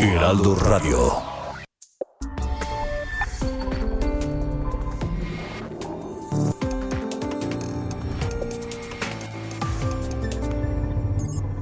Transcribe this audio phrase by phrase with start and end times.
[0.00, 1.12] Heraldo Radio.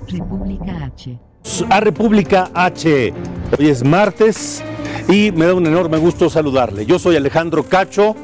[0.06, 1.18] República H.
[1.70, 3.14] A República H.
[3.58, 4.62] Hoy es martes
[5.08, 6.84] y me da un enorme gusto saludarle.
[6.84, 8.14] Yo soy Alejandro Cacho.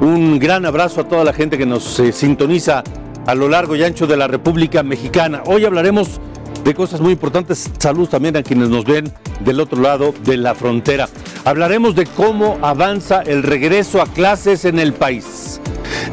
[0.00, 2.84] Un gran abrazo a toda la gente que nos eh, sintoniza
[3.26, 5.42] a lo largo y ancho de la República Mexicana.
[5.46, 6.20] Hoy hablaremos
[6.66, 7.70] de cosas muy importantes.
[7.78, 11.08] Salud también a quienes nos ven del otro lado de la frontera.
[11.44, 15.60] Hablaremos de cómo avanza el regreso a clases en el país.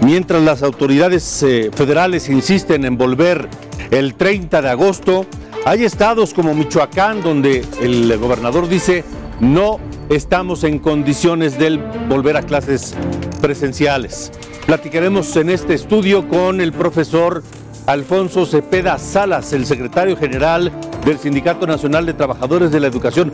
[0.02, 3.50] Mientras las autoridades eh, federales insisten en volver
[3.90, 5.26] el 30 de agosto,
[5.66, 9.04] hay estados como Michoacán donde el gobernador dice
[9.40, 9.80] no
[10.10, 12.94] estamos en condiciones de volver a clases
[13.42, 14.32] presenciales.
[14.68, 17.44] Platicaremos en este estudio con el profesor
[17.86, 20.72] Alfonso Cepeda Salas, el secretario general
[21.06, 23.34] del Sindicato Nacional de Trabajadores de la Educación.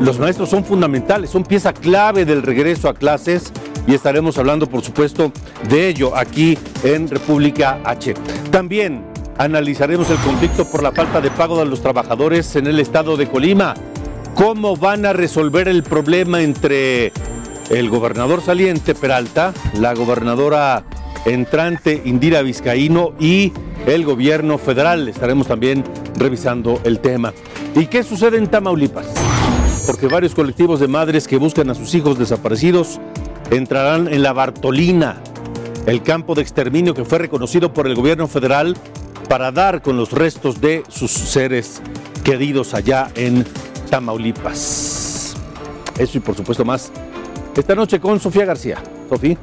[0.00, 3.52] Los maestros son fundamentales, son pieza clave del regreso a clases
[3.86, 5.32] y estaremos hablando, por supuesto,
[5.68, 8.14] de ello aquí en República H.
[8.50, 9.04] También
[9.38, 13.28] analizaremos el conflicto por la falta de pago de los trabajadores en el estado de
[13.28, 13.74] Colima.
[14.34, 17.12] ¿Cómo van a resolver el problema entre
[17.70, 20.84] el gobernador saliente Peralta, la gobernadora
[21.26, 23.52] entrante Indira Vizcaíno y
[23.86, 25.08] el gobierno federal?
[25.08, 25.84] Estaremos también
[26.16, 27.32] revisando el tema.
[27.74, 29.06] ¿Y qué sucede en Tamaulipas?
[29.86, 32.98] Porque varios colectivos de madres que buscan a sus hijos desaparecidos
[33.50, 35.20] entrarán en la Bartolina,
[35.86, 38.76] el campo de exterminio que fue reconocido por el gobierno federal
[39.28, 41.80] para dar con los restos de sus seres
[42.24, 43.44] queridos allá en
[43.90, 45.36] Tamaulipas.
[45.98, 46.90] Eso y por supuesto más
[47.56, 48.78] esta noche con Sofía García.
[49.08, 49.36] Sofía.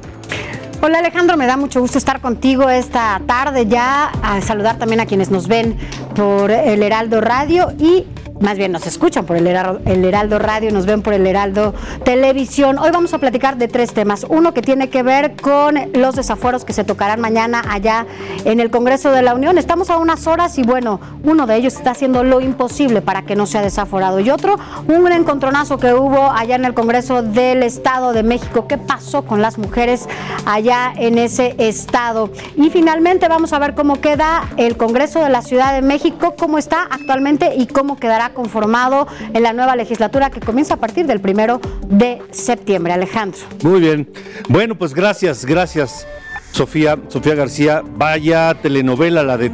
[0.86, 5.06] Hola Alejandro, me da mucho gusto estar contigo esta tarde ya, a saludar también a
[5.06, 5.78] quienes nos ven
[6.14, 8.04] por el Heraldo Radio y
[8.40, 11.74] más bien nos escuchan por el Heraldo, Radio, nos ven por el Heraldo
[12.04, 12.78] Televisión.
[12.78, 14.26] Hoy vamos a platicar de tres temas.
[14.28, 18.06] Uno que tiene que ver con los desafueros que se tocarán mañana allá
[18.44, 19.56] en el Congreso de la Unión.
[19.58, 23.36] Estamos a unas horas y bueno, uno de ellos está haciendo lo imposible para que
[23.36, 24.20] no sea desaforado.
[24.20, 24.56] Y otro,
[24.88, 28.66] un encontronazo que hubo allá en el Congreso del Estado de México.
[28.66, 30.08] ¿Qué pasó con las mujeres
[30.44, 32.30] allá en ese estado?
[32.56, 36.58] Y finalmente vamos a ver cómo queda el Congreso de la Ciudad de México, cómo
[36.58, 41.20] está actualmente y cómo quedará conformado en la nueva legislatura que comienza a partir del
[41.20, 42.92] primero de septiembre.
[42.92, 43.40] Alejandro.
[43.62, 44.10] Muy bien.
[44.48, 46.06] Bueno, pues gracias, gracias,
[46.52, 47.82] Sofía, Sofía García.
[47.96, 49.50] Vaya telenovela la de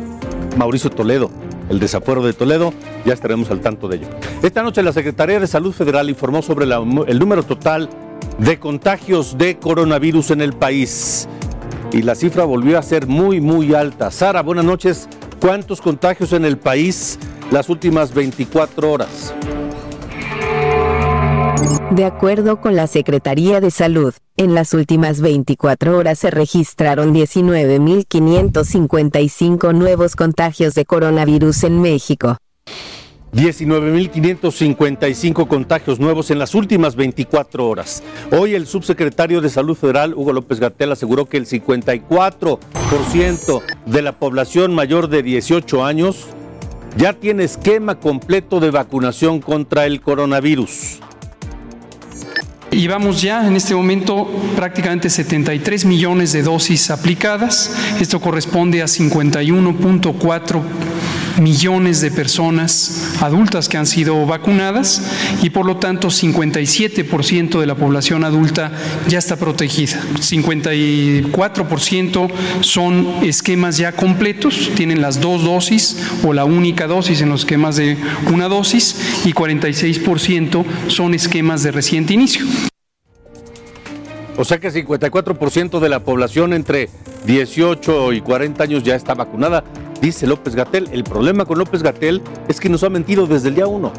[0.56, 1.30] Mauricio Toledo.
[1.68, 4.08] El desafuero de Toledo, ya estaremos al tanto de ello.
[4.42, 7.88] Esta noche la Secretaría de Salud Federal informó sobre el número total
[8.38, 11.28] de contagios de coronavirus en el país.
[11.92, 14.10] Y la cifra volvió a ser muy, muy alta.
[14.10, 15.08] Sara, buenas noches.
[15.40, 17.18] ¿Cuántos contagios en el país
[17.50, 19.34] las últimas 24 horas?
[21.90, 29.74] De acuerdo con la Secretaría de Salud, en las últimas 24 horas se registraron 19.555
[29.74, 32.36] nuevos contagios de coronavirus en México.
[33.32, 38.02] 19.555 contagios nuevos en las últimas 24 horas.
[38.32, 44.18] Hoy el subsecretario de Salud Federal, Hugo López Gatel, aseguró que el 54% de la
[44.18, 46.26] población mayor de 18 años
[46.96, 51.00] ya tiene esquema completo de vacunación contra el coronavirus.
[52.70, 57.74] Llevamos ya en este momento prácticamente 73 millones de dosis aplicadas.
[58.00, 60.62] Esto corresponde a 51.4
[61.40, 65.02] millones de personas adultas que han sido vacunadas
[65.42, 68.72] y por lo tanto 57% de la población adulta
[69.08, 70.00] ya está protegida.
[70.14, 72.30] 54%
[72.60, 77.74] son esquemas ya completos, tienen las dos dosis o la única dosis en los esquemas
[77.76, 77.96] de
[78.32, 82.46] una dosis y 46% son esquemas de reciente inicio.
[84.36, 86.88] O sea que 54% de la población entre
[87.26, 89.64] 18 y 40 años ya está vacunada,
[90.00, 90.88] dice López Gatel.
[90.92, 93.92] El problema con López Gatel es que nos ha mentido desde el día uno.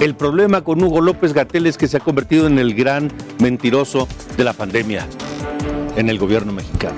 [0.00, 4.08] El problema con Hugo López Gatel es que se ha convertido en el gran mentiroso
[4.36, 5.06] de la pandemia
[5.96, 6.96] en el gobierno mexicano.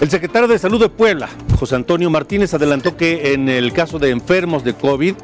[0.00, 1.28] El secretario de Salud de Puebla,
[1.58, 5.14] José Antonio Martínez adelantó que en el caso de enfermos de COVID,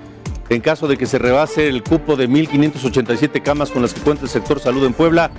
[0.48, 4.24] en caso de que se rebase el cupo de 1.587 camas con las que cuenta
[4.24, 5.30] el sector salud en Puebla,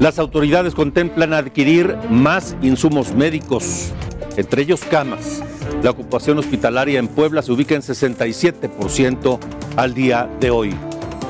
[0.00, 3.92] las autoridades contemplan adquirir más insumos médicos,
[4.36, 5.42] entre ellos camas.
[5.82, 9.38] La ocupación hospitalaria en Puebla se ubica en 67%
[9.76, 10.74] al día de hoy.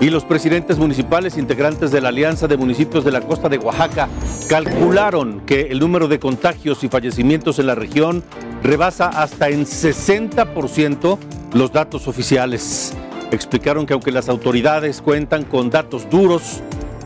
[0.00, 4.08] Y los presidentes municipales integrantes de la Alianza de Municipios de la Costa de Oaxaca
[4.48, 8.22] calcularon que el número de contagios y fallecimientos en la región
[8.62, 11.18] rebasa hasta en 60%
[11.54, 12.94] los datos oficiales.
[13.30, 16.60] Explicaron que aunque las autoridades cuentan con datos duros,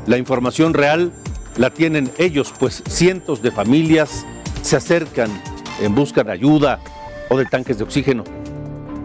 [0.06, 1.12] la información real
[1.60, 4.24] la tienen ellos, pues cientos de familias
[4.62, 5.28] se acercan
[5.82, 6.80] en busca de ayuda
[7.28, 8.24] o de tanques de oxígeno.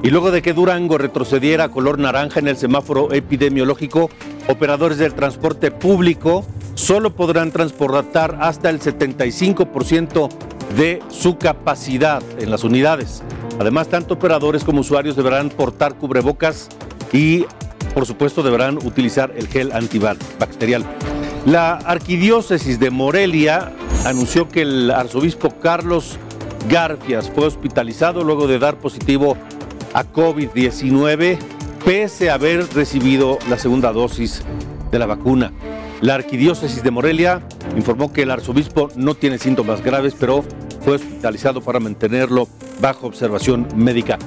[0.03, 4.09] Y luego de que Durango retrocediera a color naranja en el semáforo epidemiológico,
[4.47, 10.29] operadores del transporte público solo podrán transportar hasta el 75%
[10.77, 13.21] de su capacidad en las unidades.
[13.59, 16.69] Además, tanto operadores como usuarios deberán portar cubrebocas
[17.11, 17.45] y,
[17.93, 20.85] por supuesto, deberán utilizar el gel antibacterial.
[21.45, 23.71] La arquidiócesis de Morelia
[24.03, 26.17] anunció que el arzobispo Carlos
[26.67, 29.37] Garfias fue hospitalizado luego de dar positivo
[29.93, 31.37] a COVID-19
[31.85, 34.41] pese a haber recibido la segunda dosis
[34.91, 35.53] de la vacuna.
[36.01, 37.43] La arquidiócesis de Morelia
[37.77, 40.43] informó que el arzobispo no tiene síntomas graves, pero
[40.83, 42.47] fue hospitalizado para mantenerlo
[42.81, 44.17] bajo observación médica.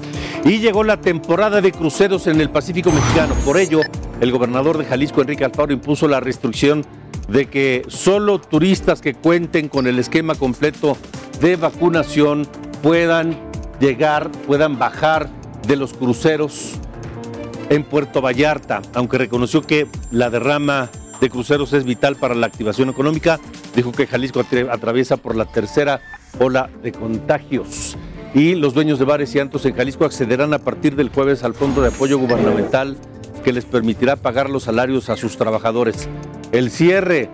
[0.45, 3.35] Y llegó la temporada de cruceros en el Pacífico mexicano.
[3.45, 3.81] Por ello,
[4.21, 6.87] el gobernador de Jalisco, Enrique Alfaro, impuso la restricción
[7.29, 10.97] de que solo turistas que cuenten con el esquema completo
[11.41, 12.47] de vacunación
[12.83, 13.37] puedan
[13.81, 15.29] llegar, puedan bajar
[15.67, 16.73] de los cruceros
[17.71, 20.89] en Puerto Vallarta, aunque reconoció que la derrama
[21.21, 23.39] de cruceros es vital para la activación económica,
[23.75, 26.01] dijo que Jalisco atraviesa por la tercera
[26.39, 27.97] ola de contagios.
[28.35, 31.55] Y los dueños de bares y antos en Jalisco accederán a partir del jueves al
[31.55, 32.97] fondo de apoyo gubernamental
[33.43, 36.09] que les permitirá pagar los salarios a sus trabajadores.
[36.53, 37.29] El cierre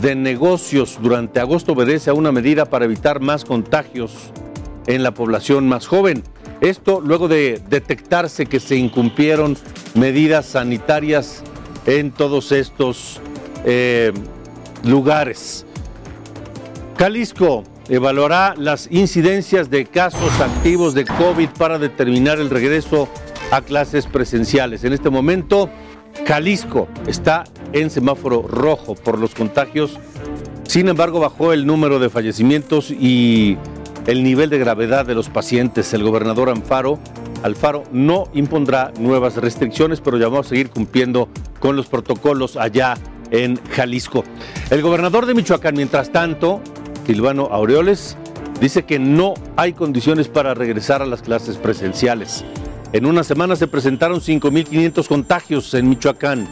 [0.00, 4.30] de negocios durante agosto obedece a una medida para evitar más contagios
[4.86, 6.22] en la población más joven.
[6.60, 9.56] Esto luego de detectarse que se incumplieron
[9.94, 11.42] medidas sanitarias
[11.86, 13.20] en todos estos
[13.64, 14.12] eh,
[14.84, 15.66] lugares.
[16.96, 23.08] Jalisco evaluará las incidencias de casos activos de COVID para determinar el regreso
[23.50, 24.84] a clases presenciales.
[24.84, 25.68] En este momento,
[26.26, 29.98] Jalisco está en semáforo rojo por los contagios.
[30.64, 33.56] Sin embargo, bajó el número de fallecimientos y
[34.06, 35.92] el nivel de gravedad de los pacientes.
[35.94, 36.48] El gobernador
[37.42, 41.28] Alfaro no impondrá nuevas restricciones, pero llamó a seguir cumpliendo
[41.58, 42.94] con los protocolos allá
[43.30, 44.24] en Jalisco.
[44.70, 46.60] El gobernador de Michoacán, mientras tanto,
[47.06, 48.16] Silvano Aureoles,
[48.60, 52.44] dice que no hay condiciones para regresar a las clases presenciales.
[52.92, 56.48] En una semana se presentaron 5.500 contagios en Michoacán.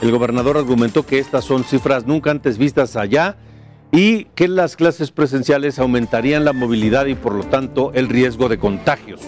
[0.00, 3.36] El gobernador argumentó que estas son cifras nunca antes vistas allá
[3.90, 8.58] y que las clases presenciales aumentarían la movilidad y por lo tanto el riesgo de
[8.58, 9.20] contagios.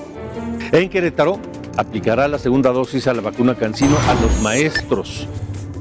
[0.72, 1.38] En Querétaro
[1.76, 5.28] aplicará la segunda dosis a la vacuna Cancino a los maestros.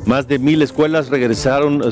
[0.05, 1.09] Más de mil escuelas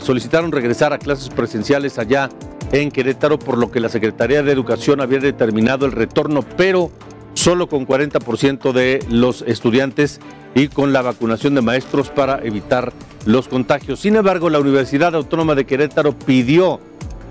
[0.04, 2.30] solicitaron regresar a clases presenciales allá
[2.74, 6.92] en Querétaro, por lo que la Secretaría de Educación había determinado el retorno, pero
[7.34, 10.20] solo con 40% de los estudiantes
[10.56, 12.92] y con la vacunación de maestros para evitar
[13.26, 14.00] los contagios.
[14.00, 16.80] Sin embargo, la Universidad Autónoma de Querétaro pidió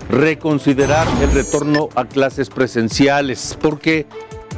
[0.09, 4.05] reconsiderar el retorno a clases presenciales porque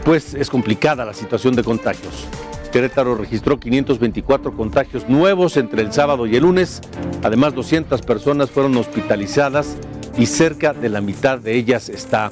[0.03, 2.27] pues es complicada la situación de contagios.
[2.71, 6.81] Querétaro registró 524 contagios nuevos entre el sábado y el lunes.
[7.21, 9.77] Además, 200 personas fueron hospitalizadas
[10.17, 12.31] y cerca de la mitad de ellas está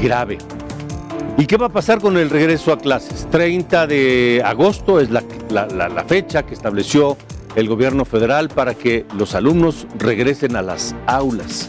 [0.00, 0.38] grave.
[1.40, 3.26] ¿Y qué va a pasar con el regreso a clases?
[3.30, 5.24] 30 de agosto es la,
[6.06, 7.16] fecha que estableció
[7.56, 11.66] el gobierno federal para que los alumnos regresen a las aulas.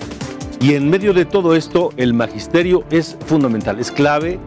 [0.60, 4.42] Y en medio de todo esto, el magisterio es fundamental, es clave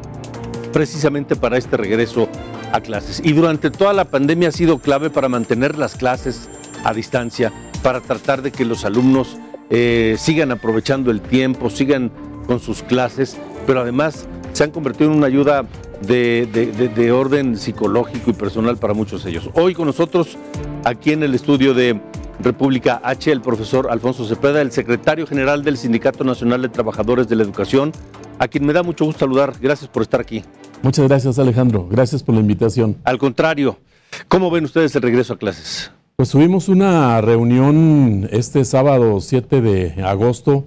[0.75, 2.29] precisamente para este regreso
[2.73, 3.23] a clases.
[3.25, 6.51] Y durante toda la pandemia ha sido clave para mantener las clases
[6.85, 7.51] a distancia,
[7.83, 9.39] para tratar de que los alumnos
[9.71, 12.13] eh, sigan aprovechando el tiempo, sigan
[12.47, 15.67] con sus clases, pero además se han convertido en una ayuda
[16.07, 19.51] de, orden psicológico y personal para muchos de ellos.
[19.55, 20.39] Hoy con nosotros,
[20.85, 22.01] aquí en el estudio de
[22.39, 27.35] República H, el profesor Alfonso Cepeda, el secretario general del Sindicato Nacional de Trabajadores de
[27.35, 27.91] la Educación,
[28.39, 29.55] a quien me da mucho gusto saludar.
[29.61, 30.45] Gracias por estar aquí.
[30.83, 32.97] Muchas gracias Alejandro, gracias por la invitación.
[33.03, 33.79] Al contrario,
[34.29, 35.91] ¿cómo ven ustedes el regreso a clases?
[36.15, 40.65] Pues tuvimos una reunión este sábado 7 de agosto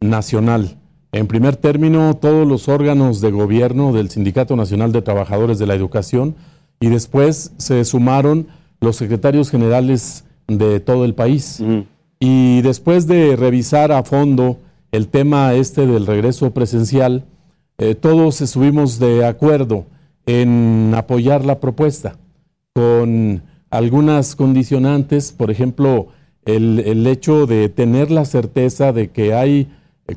[0.00, 0.79] nacional
[1.12, 5.74] En primer término, todos los órganos de gobierno del Sindicato Nacional de Trabajadores de la
[5.74, 6.36] Educación
[6.78, 8.46] y después se sumaron
[8.80, 11.62] los secretarios generales de todo el país.
[12.20, 14.58] Y después de revisar a fondo
[14.92, 17.24] el tema este del regreso presencial,
[17.78, 19.86] eh, todos estuvimos de acuerdo
[20.26, 22.16] en apoyar la propuesta
[22.74, 26.08] con algunas condicionantes, por ejemplo,
[26.44, 29.68] el, hecho de tener la certeza de que hay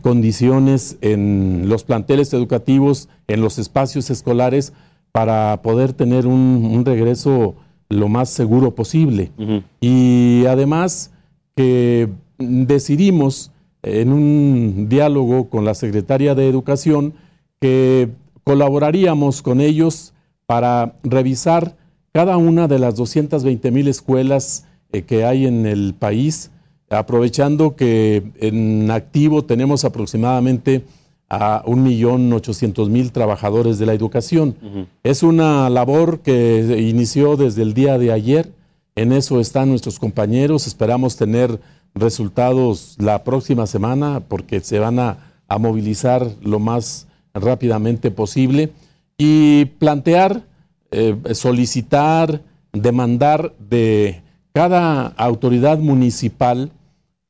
[0.02, 4.74] condiciones en los planteles educativos, en los espacios escolares,
[5.12, 7.56] para poder tener un, regreso
[7.90, 9.32] lo más seguro posible.
[9.80, 11.12] Y además
[11.56, 13.52] que decidimos
[13.84, 17.14] en un diálogo con la Secretaria de Educación
[17.60, 18.10] que
[18.44, 20.14] colaboraríamos con ellos
[20.46, 21.76] para revisar
[22.12, 26.52] cada una de las 220 mil escuelas eh, que hay en el país,
[26.98, 30.84] aprovechando que en activo tenemos aproximadamente
[31.30, 34.56] a 1.800.000 trabajadores de la educación.
[35.04, 38.52] Es una labor que inició desde el día de ayer.
[38.96, 40.68] En eso están nuestros compañeros.
[40.68, 41.60] Esperamos tener
[41.96, 45.18] resultados la próxima semana porque se van a,
[45.60, 48.72] movilizar lo más rápidamente posible
[49.20, 50.42] y plantear,
[50.90, 56.72] eh, solicitar, demandar de cada autoridad municipal,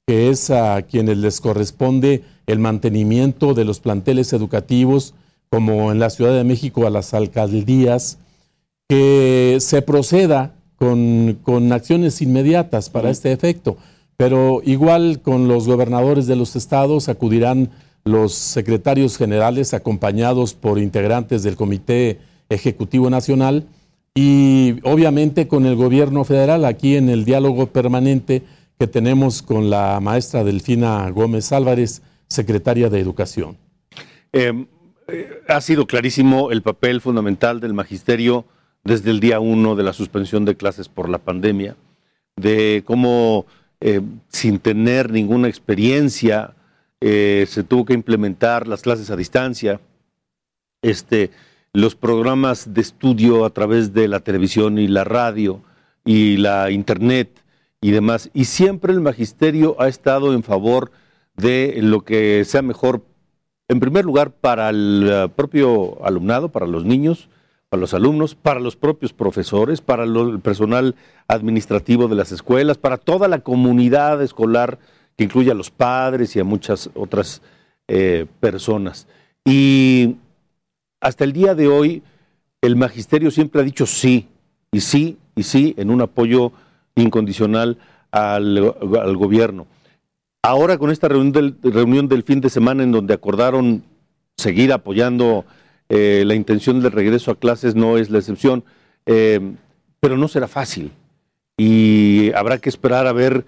[0.05, 5.13] que es a quienes les corresponde el mantenimiento de los planteles educativos,
[5.50, 8.17] como en la Ciudad de México a las alcaldías,
[8.89, 13.77] que se proceda con, acciones inmediatas para este efecto.
[14.17, 17.69] Pero igual con los gobernadores de los estados acudirán
[18.03, 22.19] los secretarios generales acompañados por integrantes del Comité
[22.50, 23.65] Ejecutivo Nacional
[24.13, 28.43] y obviamente con el gobierno federal, aquí en el diálogo permanente
[28.87, 33.57] tenemos con la maestra Delfina Gómez Álvarez, secretaria de Educación.
[34.31, 34.67] Em,
[35.07, 38.45] eh, ha sido clarísimo el papel fundamental del magisterio
[38.83, 41.75] desde el día uno de la suspensión de clases por la pandemia,
[42.35, 43.45] de cómo
[43.79, 46.53] eh, sin tener ninguna experiencia
[47.01, 49.81] eh, se tuvo que implementar las clases a distancia.
[50.81, 51.31] Este,
[51.73, 55.61] los programas de estudio a través de la televisión y la radio
[56.05, 57.42] y la internet
[57.83, 58.31] y demás.
[58.33, 60.91] Y siempre el magisterio ha estado en favor
[61.35, 63.03] de lo que sea mejor,
[63.67, 67.27] en primer lugar, para el eh, propio alumnado, para los niños,
[67.67, 70.95] para los alumnos, para los propios profesores, para el personal
[71.27, 74.79] administrativo de las escuelas, para toda la comunidad escolar
[75.17, 77.41] que incluye a los padres y a muchas otras
[77.89, 79.07] eh, personas.
[79.43, 80.15] Y
[81.01, 82.01] hasta el día de hoy,
[82.61, 84.29] el magisterio siempre ha dicho sí,
[84.71, 86.53] y sí, y sí, en un apoyo
[86.95, 87.77] incondicional
[88.12, 88.73] al,
[89.15, 89.67] gobierno.
[90.41, 93.83] Ahora con esta reunión del, reunión del, fin de semana en donde acordaron
[94.38, 95.45] seguir apoyando
[95.89, 98.63] eh, la intención del regreso a clases, no es la excepción,
[99.05, 99.39] eh,
[100.00, 100.91] pero no será fácil.
[101.57, 103.45] Y habrá que esperar a ver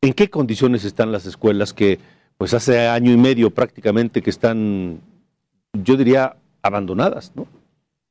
[0.00, 1.98] en qué condiciones están las escuelas que
[2.36, 5.00] pues hace año y medio prácticamente que están,
[5.72, 7.46] yo diría, abandonadas, ¿no?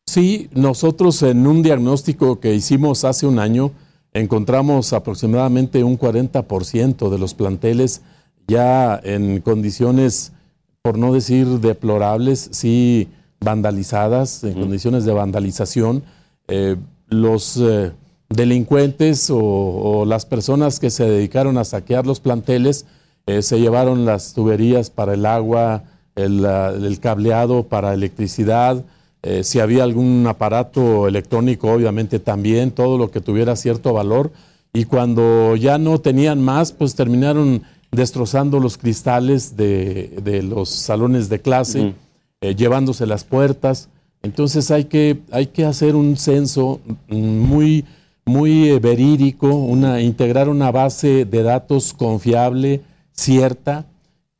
[0.06, 3.72] Sí, nosotros en un diagnóstico que hicimos hace un año
[4.14, 8.02] encontramos aproximadamente un 40% de los planteles
[8.48, 10.34] ya en condiciones,
[10.82, 16.04] por no decir deplorables, sí vandalizadas, en condiciones de vandalización.
[16.48, 16.76] Eh,
[17.10, 17.92] los eh,
[18.30, 22.86] delincuentes o, las personas que se dedicaron a saquear los planteles
[23.26, 25.84] eh, se llevaron las tuberías para el agua,
[26.16, 28.84] el, cableado para electricidad,
[29.26, 34.32] eh, si había algún aparato electrónico, obviamente también, todo lo que tuviera cierto valor.
[34.74, 41.40] Y cuando ya no tenían más, pues terminaron destrozando los cristales de, los salones de
[41.40, 41.94] clase,
[42.42, 43.88] eh, llevándose las puertas.
[44.24, 47.86] Entonces hay que, hay que hacer un censo muy,
[48.26, 52.82] muy eh, verídico, una, integrar una base de datos confiable,
[53.14, 53.86] cierta,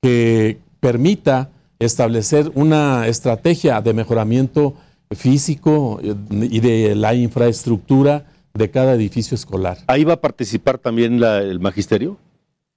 [0.02, 1.52] que permita
[1.84, 4.74] establecer una estrategia de mejoramiento
[5.12, 9.78] físico eh, y de la infraestructura de cada edificio escolar.
[9.88, 12.18] ¿Ahí va a participar también el magisterio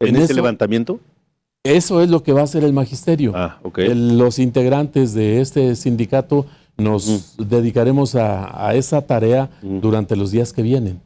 [0.01, 1.01] en, ese levantamiento?
[1.65, 3.33] Eso es lo que va a hacer el magisterio.
[3.35, 6.47] Ah, los integrantes de este sindicato
[6.77, 11.01] nos dedicaremos a, esa tarea durante los días que vienen.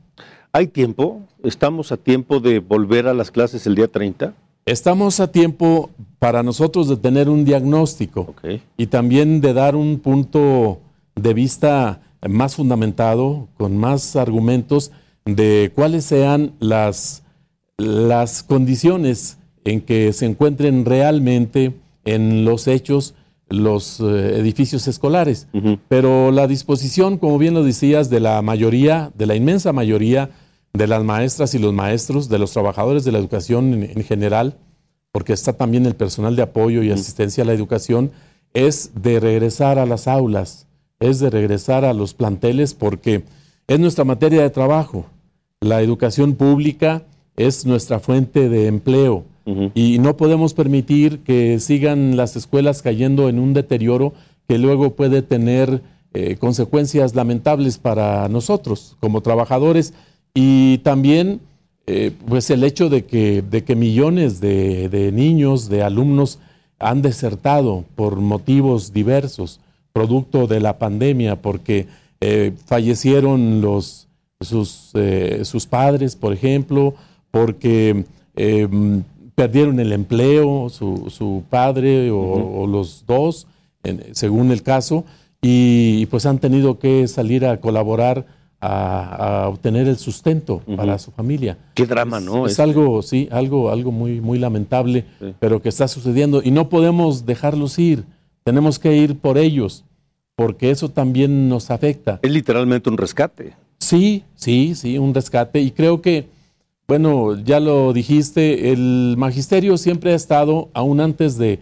[0.53, 1.21] ¿Hay tiempo?
[1.45, 4.35] ¿Estamos a tiempo de volver a las clases el día 30?
[4.71, 8.37] Estamos a tiempo para nosotros de tener un diagnóstico
[8.77, 10.79] y también de dar un punto
[11.17, 14.93] de vista más fundamentado, con más argumentos
[15.25, 17.25] de cuáles sean las,
[17.79, 21.75] las condiciones en que se encuentren realmente
[22.05, 23.17] en los hechos
[23.49, 25.49] los eh, edificios escolares.
[25.89, 30.31] Pero la disposición, como bien lo decías, de la mayoría, de la inmensa mayoría
[30.73, 34.57] de las maestras y los maestros, de los trabajadores de la educación en, general,
[35.13, 38.13] porque está también el personal de apoyo y asistencia a la educación,
[38.55, 40.67] es de regresar a las aulas,
[41.01, 43.25] es de regresar a los planteles, porque
[43.67, 45.07] es nuestra materia de trabajo.
[45.61, 47.03] La educación pública
[47.37, 49.25] es nuestra fuente de empleo.
[49.75, 54.13] Y no podemos permitir que sigan las escuelas cayendo en un deterioro
[54.47, 59.93] que luego puede tener eh, consecuencias lamentables para nosotros como trabajadores
[60.35, 61.41] y también
[61.87, 66.39] eh, pues el hecho de que, de que millones de, niños, de alumnos
[66.79, 69.61] han desertado por motivos diversos,
[69.93, 71.89] producto de la pandemia, porque
[72.21, 74.09] eh, fallecieron los,
[74.41, 74.93] sus,
[75.43, 76.95] sus padres, por ejemplo,
[77.31, 78.05] porque
[79.41, 83.47] perdieron el empleo, su, padre o, los dos,
[84.13, 85.07] según el caso,
[85.41, 88.27] y, pues han tenido que salir a colaborar
[88.61, 91.59] a, obtener el sustento para su familia.
[91.75, 92.47] Qué drama, ¿no?
[92.47, 95.05] Es, algo, sí, algo, algo muy, muy lamentable,
[95.39, 98.05] pero que está sucediendo y no podemos dejarlos ir.
[98.45, 99.85] Tenemos que ir por ellos,
[100.35, 102.19] porque eso también nos afecta.
[102.23, 103.55] Es literalmente un rescate.
[103.79, 105.61] Sí, sí, sí, un rescate.
[105.61, 106.29] Y creo que
[106.91, 111.61] bueno, ya lo dijiste, el magisterio siempre ha estado, aún antes de,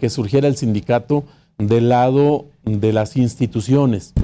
[0.00, 1.22] que surgiera el sindicato,
[1.58, 4.14] del lado de las instituciones.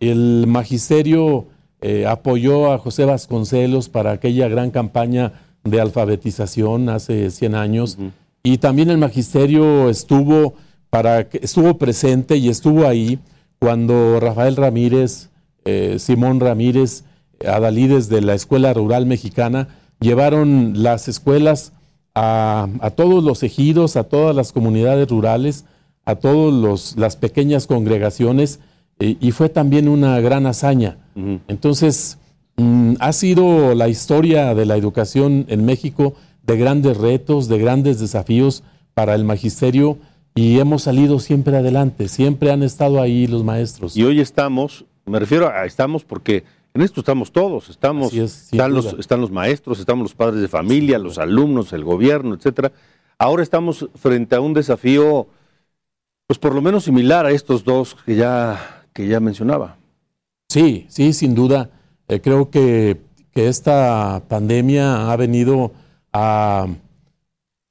[0.00, 1.44] El magisterio
[1.80, 5.32] eh, apoyó a José Vasconcelos para aquella gran campaña
[5.64, 7.98] de alfabetización hace 100 años
[8.42, 10.54] y también el magisterio estuvo,
[10.88, 13.18] para, estuvo presente y estuvo ahí
[13.58, 15.30] cuando Rafael Ramírez,
[15.64, 17.04] eh, Simón Ramírez,
[17.46, 19.68] adalides de la Escuela Rural Mexicana,
[20.00, 21.72] llevaron las escuelas
[22.14, 25.64] a, todos los ejidos, a todas las comunidades rurales,
[26.04, 28.60] a todas las pequeñas congregaciones,
[28.98, 30.98] y fue también una gran hazaña.
[31.48, 32.18] Entonces,
[32.56, 38.00] mm, ha sido la historia de la educación en México de grandes retos, de grandes
[38.00, 38.62] desafíos
[38.94, 39.98] para el magisterio,
[40.34, 43.96] y hemos salido siempre adelante, siempre han estado ahí los maestros.
[43.96, 48.92] Y hoy estamos, me refiero a estamos porque en esto estamos todos, estamos, están, los,
[48.94, 52.72] están los maestros, estamos los padres de familia, los alumnos, el gobierno, etcétera.
[53.18, 55.26] Ahora estamos frente a un desafío,
[56.28, 59.79] pues por lo menos similar a estos dos que ya, que ya mencionaba.
[60.50, 61.70] Sí, sí, sin duda.
[62.08, 65.72] Eh, creo que, esta pandemia ha venido
[66.12, 66.66] a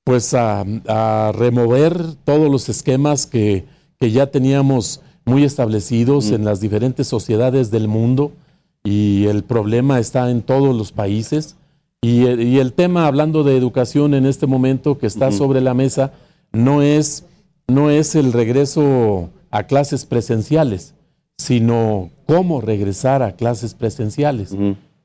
[0.04, 0.64] pues a,
[1.36, 3.66] remover todos los esquemas que,
[4.00, 6.34] ya teníamos muy establecidos mm.
[6.34, 8.32] en las diferentes sociedades del mundo
[8.84, 11.56] y el problema está en todos los países.
[12.02, 16.14] Y, el tema, hablando de educación en este momento que está sobre la mesa,
[16.52, 17.26] no es,
[17.68, 20.96] no es el regreso a clases presenciales,
[21.40, 24.54] sino cómo regresar a clases presenciales.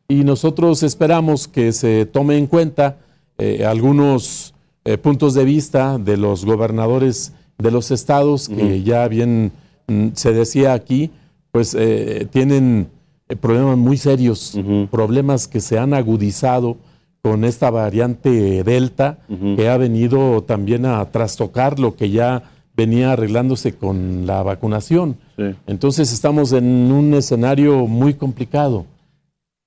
[0.09, 2.97] Y nosotros esperamos que se tome en cuenta
[3.39, 4.53] eh, algunos
[4.85, 9.53] eh, puntos de vista de los gobernadores de los estados, que ya bien
[9.87, 11.13] mm, se decía aquí,
[11.53, 12.89] pues eh, tienen
[13.29, 14.59] eh, problemas muy serios,
[14.91, 16.77] problemas que se han agudizado
[17.23, 19.21] con esta variante Delta,
[19.57, 22.43] que ha venido también a trastocar lo que ya
[22.77, 25.17] venía arreglándose con la vacunación.
[25.67, 28.87] Entonces estamos en un escenario muy complicado.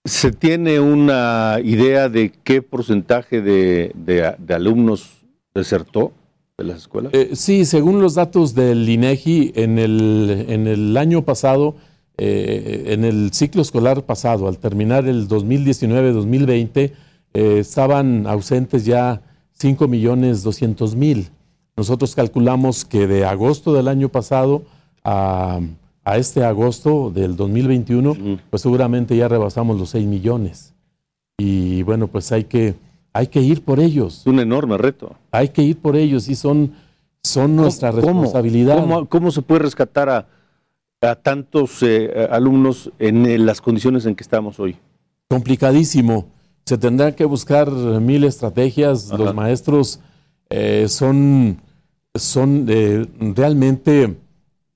[0.05, 5.11] ¿Se tiene una idea de qué porcentaje de, alumnos
[5.53, 6.13] desertó
[6.57, 7.13] de las escuelas?
[7.13, 11.75] Eh, sí, según los datos del INEGI, en el, en el año pasado
[12.19, 16.91] eh, en el ciclo escolar pasado, al terminar el 2019-2020,
[17.33, 19.21] eh, estaban ausentes ya
[19.53, 21.29] 5 millones 200 mil.
[21.75, 24.63] Nosotros calculamos que de agosto del año pasado
[25.07, 25.59] a,
[26.17, 30.73] este agosto del 2021, pues seguramente ya rebasamos los 6 millones.
[31.37, 32.75] Y bueno, pues hay que,
[33.13, 34.21] hay que ir por ellos.
[34.21, 35.15] Es un enorme reto.
[35.31, 36.73] Hay que ir por ellos y son,
[37.23, 38.85] son nuestra responsabilidad.
[39.09, 40.27] ¿Cómo se puede rescatar a,
[41.01, 44.77] a tantos eh, alumnos en eh, las condiciones en que estamos hoy?
[45.29, 46.27] Complicadísimo.
[46.65, 49.09] Se tendrá que buscar mil estrategias.
[49.11, 49.99] Los maestros
[50.49, 51.61] eh, son,
[52.15, 52.65] son
[53.35, 54.17] realmente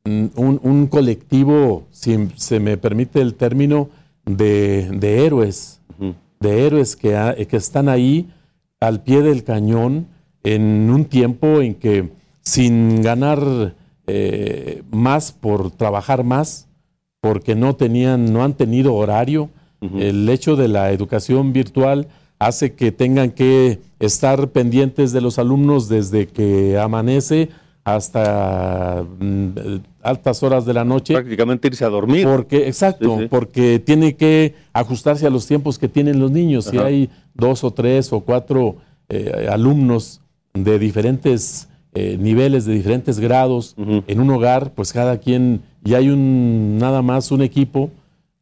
[0.05, 3.89] un, colectivo, si se me permite el término,
[4.25, 5.81] de, héroes,
[6.39, 8.29] de héroes que, que están ahí
[8.79, 10.07] al pie del cañón
[10.43, 12.11] en un tiempo en que
[12.41, 13.75] sin ganar
[14.07, 16.67] eh, más por trabajar más,
[17.21, 19.49] porque no tenían, no han tenido horario.
[19.97, 25.89] El hecho de la educación virtual hace que tengan que estar pendientes de los alumnos
[25.89, 27.49] desde que amanece
[27.83, 31.13] hasta mm, altas horas de la noche.
[31.13, 32.25] Prácticamente irse a dormir.
[32.25, 36.65] Porque, exacto, porque tiene que ajustarse a los tiempos que tienen los niños.
[36.65, 38.77] Si hay dos o tres o cuatro
[39.09, 40.21] eh, alumnos
[40.53, 46.09] de diferentes eh, niveles, de diferentes grados en un hogar, pues cada quien, y hay
[46.09, 47.89] un nada más un equipo,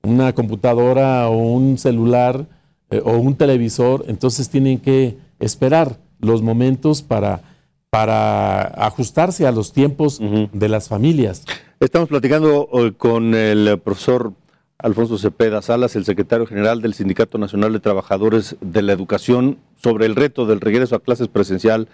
[0.04, 2.46] una computadora o un celular
[2.92, 7.42] eh, o un televisor, entonces tienen que esperar los momentos para
[7.90, 10.20] para ajustarse a los tiempos
[10.54, 11.46] de las familias.
[11.80, 14.34] Estamos platicando con el profesor
[14.78, 20.06] Alfonso Cepeda Salas, el secretario general del Sindicato Nacional de Trabajadores de la Educación, sobre
[20.06, 21.88] el reto del regreso a clases presencial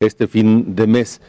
[0.00, 1.20] este fin de mes.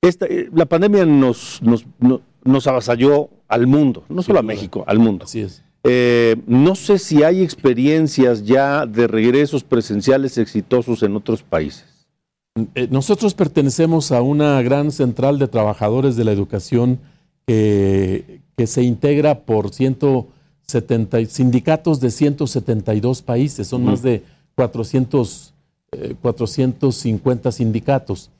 [0.00, 5.24] Esta, eh, la pandemia nos, nos, avasalló al mundo, no solo a México, al mundo.
[5.24, 5.62] Así es.
[5.84, 11.84] Eh, no sé si hay experiencias ya de regresos presenciales exitosos en otros países.
[12.74, 16.98] Eh, nosotros pertenecemos a una gran central de trabajadores de la educación
[17.46, 24.24] que, se integra por 170 sindicatos de 172 países, son más de
[24.56, 25.54] 400,
[26.20, 28.30] 450 eh, sindicatos.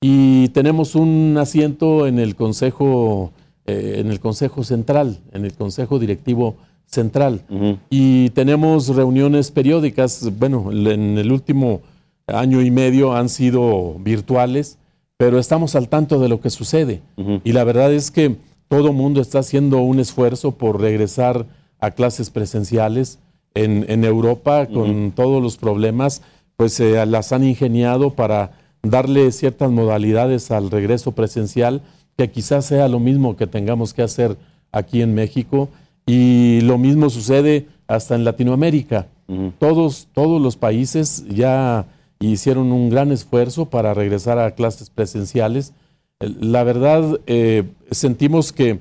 [0.00, 3.32] Y tenemos un asiento en el Consejo,
[3.66, 7.42] eh, en el Consejo Central, en el Consejo Directivo Central.
[7.90, 11.82] Y tenemos reuniones periódicas, bueno, en el último
[12.26, 14.78] año y medio han sido virtuales,
[15.16, 17.02] pero estamos al tanto de lo que sucede.
[17.44, 18.36] Y la verdad es que
[18.68, 21.46] todo mundo está haciendo un esfuerzo por regresar
[21.78, 23.18] a clases presenciales.
[23.54, 26.20] En, Europa, con todos los problemas,
[26.58, 31.80] pues se las han ingeniado para darle ciertas modalidades al regreso presencial,
[32.18, 34.36] que quizás sea lo mismo que tengamos que hacer
[34.72, 35.70] aquí en México.
[36.04, 39.06] Y lo mismo sucede hasta en Latinoamérica.
[39.58, 41.86] todos, todos los países ya
[42.20, 45.72] hicieron un gran esfuerzo para regresar a clases presenciales.
[46.20, 48.80] La verdad, eh, sentimos que,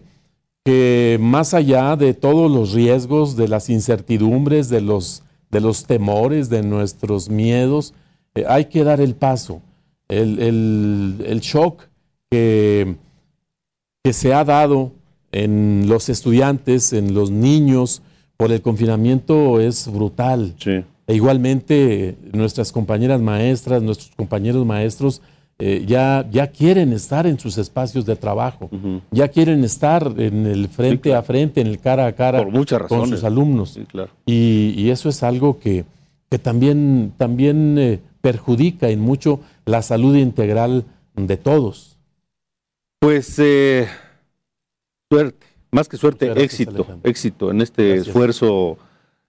[1.20, 6.64] más allá de todos los riesgos, de las incertidumbres, de los, de los temores, de
[6.64, 7.94] nuestros miedos,
[8.36, 9.62] eh, hay que dar el paso.
[10.08, 11.84] El, el, shock
[12.30, 12.96] que,
[14.04, 14.92] que se ha dado
[15.32, 18.02] en los estudiantes, en los niños,
[18.38, 20.56] por el confinamiento es brutal.
[20.60, 20.84] Sí.
[21.08, 25.22] E igualmente nuestras compañeras maestras, nuestros compañeros maestros
[25.58, 28.70] eh, ya, ya quieren estar en sus espacios de trabajo,
[29.10, 32.46] ya quieren estar en el frente a frente, en el cara a cara
[32.90, 33.80] con sus alumnos.
[34.26, 35.86] y, eso es algo que,
[36.30, 40.84] que también, también eh, perjudica en mucho la salud integral
[41.16, 41.98] de todos.
[43.00, 43.88] Pues eh,
[45.10, 48.78] suerte, más que suerte, éxito, éxito en este esfuerzo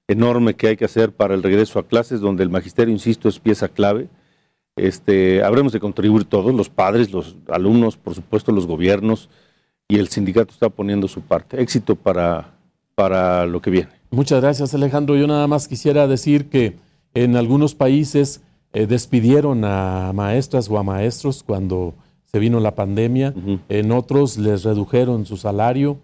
[0.09, 3.39] enorme que hay que hacer para el regreso a clases, donde el magisterio, insisto, es
[3.39, 4.09] pieza clave.
[4.77, 9.29] Este, habremos de contribuir todos, los padres, los alumnos, por supuesto los gobiernos,
[9.89, 11.61] y el sindicato está poniendo su parte.
[11.61, 12.55] Éxito para,
[12.95, 13.89] para lo que viene.
[14.11, 15.17] Muchas gracias, Alejandro.
[15.17, 16.77] Yo nada más quisiera decir que
[17.15, 18.43] en algunos países
[18.73, 23.33] eh, despidieron a maestras o a maestros cuando se vino la pandemia,
[23.69, 25.97] en otros les redujeron su salario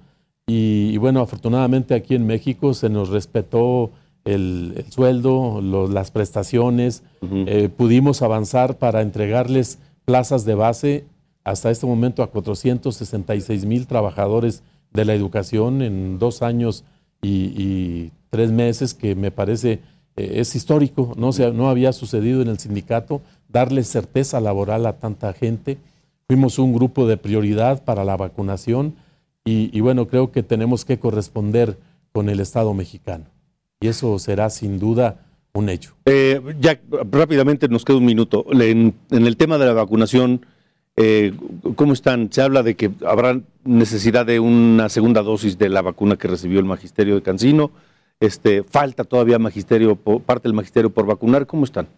[0.47, 3.93] y, bueno, afortunadamente aquí en México se nos respetó
[4.25, 11.05] el, sueldo, las prestaciones, eh, pudimos avanzar para entregarles plazas de base.
[11.45, 16.85] Hasta este momento a 466 mil trabajadores de la educación en dos años
[17.21, 19.81] y, tres meses, que me parece
[20.17, 24.95] eh, es histórico, no, se, no había sucedido en el sindicato, darle certeza laboral a
[24.95, 25.79] tanta gente.
[26.27, 28.95] Fuimos un grupo de prioridad para la vacunación
[29.45, 31.77] y, bueno, creo que tenemos que corresponder
[32.13, 33.27] con el Estado mexicano.
[33.81, 35.95] Y eso será sin duda un hecho.
[36.05, 38.47] Eh, ya rápidamente nos queda un minuto.
[38.53, 40.47] En, el tema de la vacunación,
[40.97, 41.33] eh,
[41.75, 42.33] ¿cómo están?
[42.33, 46.61] Se habla de que habrá necesidad de una segunda dosis de la vacuna que recibió
[46.61, 47.73] el magisterio de Cancino.
[48.21, 51.47] Este, falta todavía magisterio, parte del magisterio por vacunar.
[51.47, 51.89] ¿Cómo están?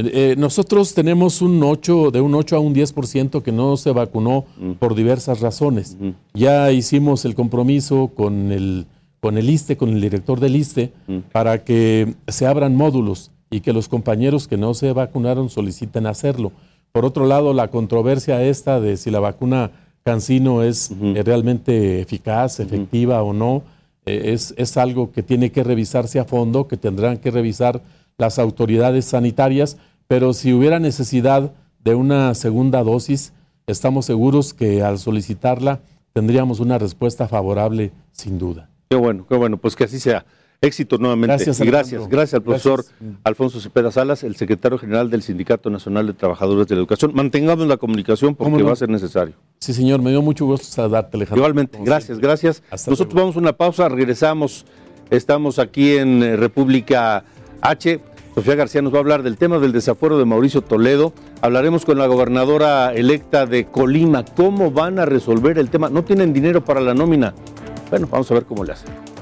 [0.00, 4.44] Eh, nosotros tenemos un 8, de un 8 a un 10% que no se vacunó
[4.56, 4.72] mm.
[4.72, 5.96] por diversas razones.
[6.34, 8.86] Ya hicimos el compromiso con el,
[9.18, 11.18] con el ISTE, con el director del ISTE, mm.
[11.32, 16.52] para que se abran módulos y que los compañeros que no se vacunaron soliciten hacerlo.
[16.92, 19.72] Por otro lado, la controversia esta de si la vacuna
[20.04, 23.62] Cancino es eh, realmente eficaz, efectiva o no,
[24.06, 27.82] eh, es, es algo que tiene que revisarse a fondo, que tendrán que revisar
[28.18, 29.78] las autoridades sanitarias,
[30.08, 31.52] pero si hubiera necesidad
[31.84, 33.32] de una segunda dosis,
[33.66, 35.80] estamos seguros que al solicitarla
[36.12, 38.68] tendríamos una respuesta favorable sin duda.
[38.90, 40.26] Qué bueno, qué bueno, pues que así sea.
[40.60, 41.36] Éxito nuevamente.
[41.36, 43.20] Gracias, gracias, gracias al profesor Gracias.
[43.22, 47.12] Alfonso Cepeda Salas, el secretario general del Sindicato Nacional de Trabajadores de la Educación.
[47.14, 49.34] Mantengamos la comunicación porque va a ser necesario.
[49.60, 51.44] Sí, señor, me dio mucho gusto saludarte, Alejandro.
[51.44, 52.26] Igualmente, gracias, siempre.
[52.26, 52.64] gracias.
[52.72, 53.26] Hasta Nosotros luego.
[53.28, 54.66] vamos a una pausa, regresamos.
[55.10, 57.24] Estamos aquí en eh, República
[57.60, 58.00] H.
[58.34, 61.12] Sofía García nos va a hablar del tema del desafuero de Mauricio Toledo.
[61.40, 64.24] Hablaremos con la gobernadora electa de Colima.
[64.24, 65.88] ¿Cómo van a resolver el tema?
[65.88, 67.34] No tienen dinero para la nómina.
[67.90, 69.17] Bueno, vamos a ver cómo le hacen.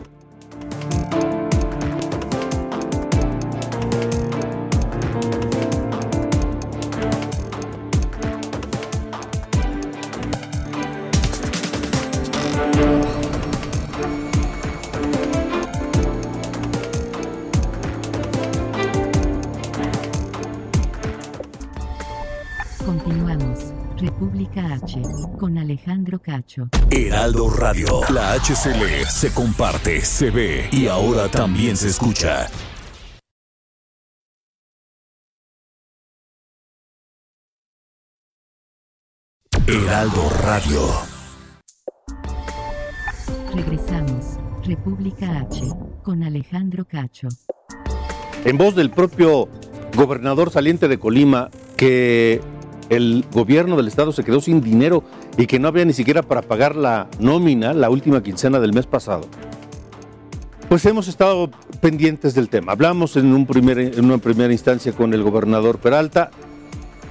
[26.16, 26.68] Alejandro Cacho.
[26.90, 28.00] Heraldo Radio.
[28.12, 32.48] La HCL se comparte, se ve y ahora también se escucha.
[39.66, 40.80] Heraldo Radio.
[43.54, 44.38] Regresamos.
[44.64, 45.62] República H.
[46.02, 47.28] Con Alejandro Cacho.
[48.44, 49.48] En voz del propio
[49.94, 52.40] gobernador saliente de Colima, que
[52.88, 55.02] el gobierno del estado se quedó sin dinero
[55.38, 58.86] y que no había ni siquiera para pagar la nómina la última quincena del mes
[58.86, 59.28] pasado.
[60.68, 62.72] Pues hemos estado pendientes del tema.
[62.72, 66.30] Hablamos en, un primer, en una primera instancia con el gobernador Peralta,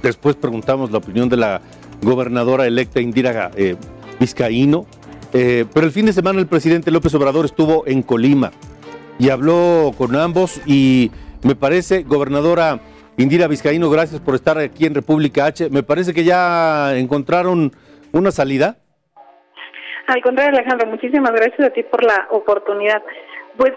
[0.02, 1.62] después preguntamos la opinión de la
[2.02, 3.76] gobernadora electa Indira eh,
[4.20, 4.86] Vizcaíno,
[5.32, 8.52] eh, pero el fin de semana el presidente López Obrador estuvo en Colima
[9.18, 11.10] y habló con ambos y
[11.42, 12.80] me parece, gobernadora
[13.16, 17.72] Indira Vizcaíno, gracias por estar aquí en República H, me parece que ya encontraron
[18.16, 18.76] una salida.
[20.06, 23.02] Al contrario, Alejandro, muchísimas gracias a ti por la oportunidad.
[23.56, 23.72] Pues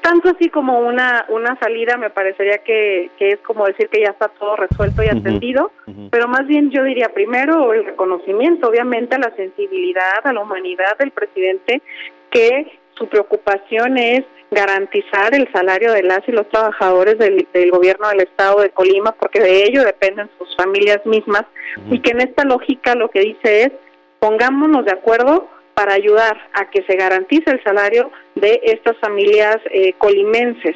[0.00, 4.10] tanto así como una una salida me parecería que, que es como decir que ya
[4.10, 5.70] está todo resuelto y atendido,
[6.10, 10.96] pero más bien yo diría primero el reconocimiento, obviamente a la sensibilidad, a la humanidad
[10.98, 11.82] del presidente,
[12.30, 18.08] que su preocupación es garantizar el salario de las y los trabajadores del, del gobierno
[18.08, 21.44] del estado de Colima, porque de ello dependen sus familias mismas,
[21.90, 23.72] y que en esta lógica lo que dice es
[24.18, 29.92] pongámonos de acuerdo para ayudar a que se garantice el salario de estas familias eh,
[29.98, 30.74] colimenses.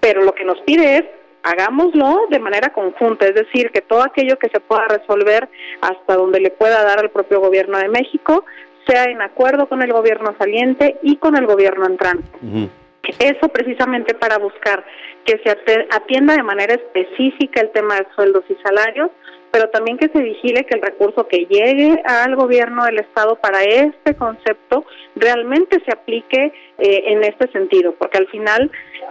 [0.00, 1.04] Pero lo que nos pide es
[1.42, 5.48] hagámoslo de manera conjunta, es decir, que todo aquello que se pueda resolver
[5.80, 8.44] hasta donde le pueda dar al propio gobierno de México
[8.90, 12.28] sea en acuerdo con el gobierno saliente y con el gobierno entrante.
[13.18, 14.84] Eso precisamente para buscar
[15.24, 19.10] que se atienda de manera específica el tema de sueldos y salarios,
[19.50, 23.62] pero también que se vigile que el recurso que llegue al gobierno del Estado para
[23.64, 24.84] este concepto
[25.16, 28.70] realmente se aplique eh, en este sentido, porque al final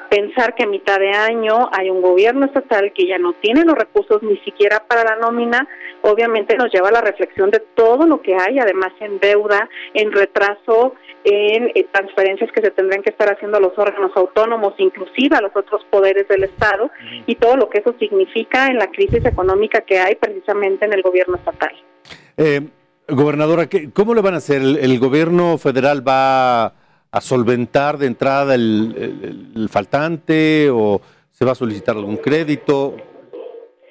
[0.10, 3.76] pensar que a mitad de año hay un gobierno estatal que ya no tiene los
[3.76, 5.68] recursos ni siquiera para la nómina,
[6.02, 10.12] obviamente nos lleva a la reflexión de todo lo que hay, además en deuda, en
[10.12, 15.36] retraso, en eh, transferencias que se tendrán que estar haciendo a los órganos autónomos, inclusive
[15.36, 16.90] a los otros poderes del Estado,
[17.28, 21.02] y todo lo que eso significa en la crisis económica que hay precisamente en el
[21.02, 21.72] gobierno estatal.
[22.38, 22.62] Eh,
[23.08, 24.62] gobernadora, ¿qué- ¿cómo le van a hacer?
[24.62, 26.66] ¿El, el gobierno federal va
[27.12, 32.96] a solventar de entrada el, el- el faltante o se va a solicitar algún crédito?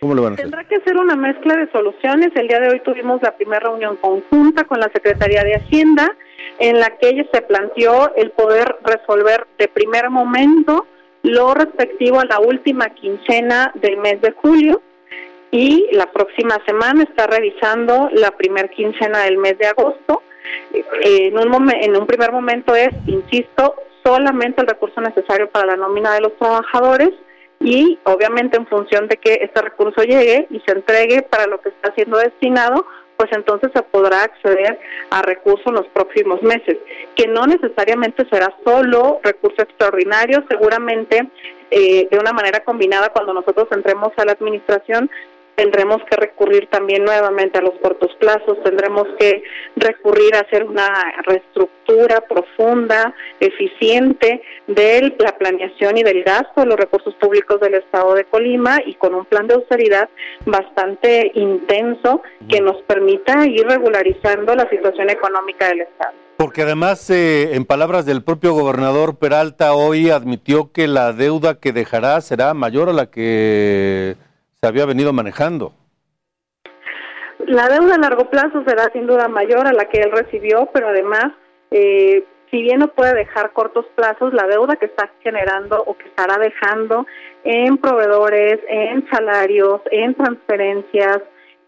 [0.00, 0.44] ¿Cómo le van a hacer?
[0.44, 2.28] Tendrá que ser una mezcla de soluciones.
[2.36, 6.16] El día de hoy tuvimos la primera reunión conjunta con la Secretaría de Hacienda,
[6.60, 10.86] en la que ella se planteó el poder resolver de primer momento
[11.24, 14.80] lo respectivo a la última quincena del mes de julio
[15.50, 20.22] y la próxima semana está revisando la primer quincena del mes de agosto.
[20.72, 25.66] Eh, En un, momen- en un primer momento es, insisto, solamente el recurso necesario para
[25.66, 27.10] la nómina de los trabajadores
[27.60, 31.70] y obviamente en función de que este recurso llegue y se entregue para lo que
[31.70, 34.78] está siendo destinado, pues entonces se podrá acceder
[35.10, 36.76] a recursos en los próximos meses,
[37.16, 41.28] que no necesariamente será solo recurso extraordinario, seguramente
[41.70, 45.10] eh, de una manera combinada cuando nosotros entremos a la administración
[45.58, 49.42] tendremos que recurrir también nuevamente a los cortos plazos, tendremos que
[49.74, 50.88] recurrir a hacer una
[51.26, 58.14] reestructura profunda, eficiente de la planeación y del gasto de los recursos públicos del Estado
[58.14, 60.08] de Colima y con un plan de austeridad
[60.46, 66.14] bastante intenso que nos permita ir regularizando la situación económica del Estado.
[66.36, 71.72] Porque además, eh, en palabras del propio gobernador Peralta, hoy admitió que la deuda que
[71.72, 74.14] dejará será mayor a la que
[74.60, 75.72] se había venido manejando.
[77.46, 80.88] La deuda a largo plazo será sin duda mayor a la que él recibió, pero
[80.88, 81.32] además
[81.70, 86.06] eh, si bien no puede dejar cortos plazos, la deuda que está generando o que
[86.08, 87.06] estará dejando
[87.44, 91.20] en proveedores, en salarios, en transferencias,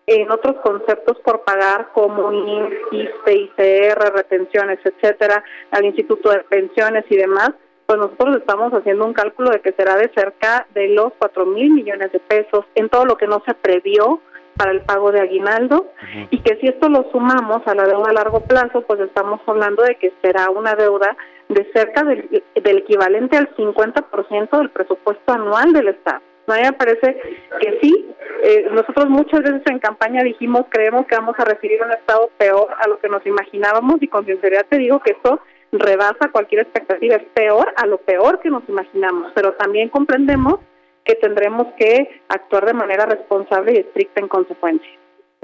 [0.07, 7.05] en otros conceptos por pagar como INS, ISPE, ICR, retenciones, etcétera, al Instituto de Pensiones
[7.09, 7.51] y demás,
[7.91, 11.73] pues nosotros estamos haciendo un cálculo de que será de cerca de los cuatro mil
[11.73, 14.21] millones de pesos en todo lo que no se previó
[14.57, 15.91] para el pago de aguinaldo
[16.31, 19.83] y que si esto lo sumamos a la deuda a largo plazo, pues estamos hablando
[19.83, 21.17] de que será una deuda
[21.49, 26.21] de cerca del, del equivalente al 50% del presupuesto anual del Estado.
[26.47, 27.21] A mí me parece
[27.61, 28.07] que sí.
[28.45, 32.69] Eh, nosotros muchas veces en campaña dijimos, creemos que vamos a recibir un Estado peor
[32.81, 35.41] a lo que nos imaginábamos y con sinceridad te digo que esto
[35.73, 40.61] rebasa cualquier expectativa, es peor a lo peor que nos imaginamos, pero también comprendemos
[41.05, 44.91] que tendremos que actuar de manera responsable y estricta en consecuencia.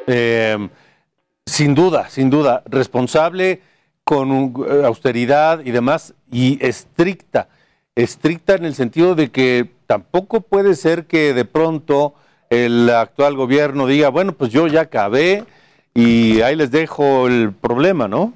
[0.07, 0.69] Eh,
[1.47, 3.61] sin duda, sin duda, responsable
[4.05, 7.49] con uh, austeridad y demás, y estricta,
[7.95, 12.15] estricta en el sentido de que tampoco puede ser que de pronto
[12.51, 15.45] el actual gobierno diga, bueno, pues yo ya acabé
[15.95, 18.33] y ahí les dejo el problema, ¿no?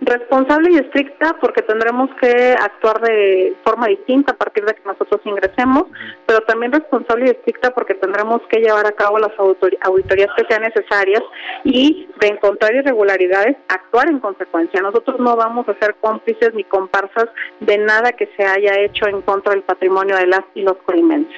[0.00, 5.20] Responsable y estricta porque tendremos que actuar de forma distinta a partir de que nosotros
[5.24, 5.84] ingresemos,
[6.26, 10.62] pero también responsable y estricta porque tendremos que llevar a cabo las auditorías que sean
[10.62, 11.22] necesarias
[11.64, 14.80] y de encontrar irregularidades, actuar en consecuencia.
[14.80, 17.26] Nosotros no vamos a ser cómplices ni comparsas
[17.60, 21.36] de nada que se haya hecho en contra del patrimonio de las y los colimenses.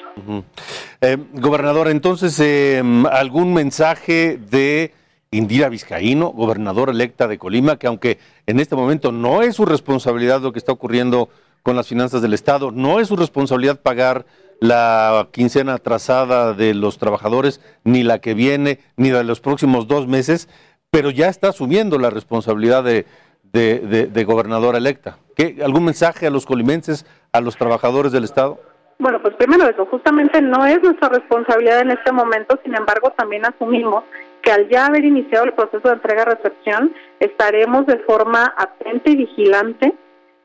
[1.01, 4.93] Eh, gobernador, entonces, eh, ¿algún mensaje de
[5.33, 10.43] Indira Vizcaíno, gobernadora electa de Colima, que aunque en este momento no es su responsabilidad
[10.43, 11.31] lo que está ocurriendo
[11.63, 14.27] con las finanzas del Estado, no es su responsabilidad pagar
[14.61, 19.89] la quincena atrasada de los trabajadores, ni la que viene, ni la de los próximos
[19.89, 20.51] dos meses,
[20.91, 23.07] pero ya está asumiendo la responsabilidad de,
[23.43, 25.17] de, gobernadora electa.
[25.35, 28.61] ¿Qué, ¿Algún mensaje a los colimenses, a los trabajadores del Estado?
[28.99, 33.47] Bueno, pues primero eso, justamente no es nuestra responsabilidad en este momento, sin embargo también
[33.47, 34.05] asumimos
[34.43, 39.95] que al ya haber iniciado el proceso de entrega-recepción, estaremos de forma atenta y vigilante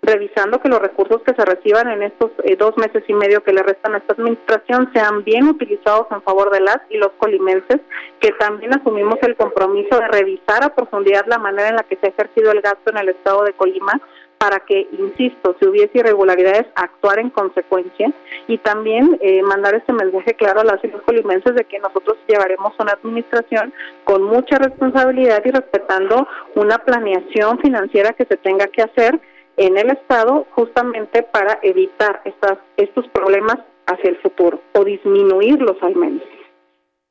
[0.01, 3.51] revisando que los recursos que se reciban en estos eh, dos meses y medio que
[3.51, 7.81] le restan a esta administración sean bien utilizados en favor de las y los colimenses,
[8.19, 12.07] que también asumimos el compromiso de revisar a profundidad la manera en la que se
[12.07, 13.99] ha ejercido el gasto en el estado de Colima
[14.37, 18.11] para que, insisto, si hubiese irregularidades, actuar en consecuencia
[18.47, 22.73] y también eh, mandar este mensaje claro a las y los de que nosotros llevaremos
[22.79, 23.73] una administración
[24.03, 29.19] con mucha responsabilidad y respetando una planeación financiera que se tenga que hacer
[29.57, 35.95] en el Estado justamente para evitar estas, estos problemas hacia el futuro o disminuirlos al
[35.95, 36.23] menos.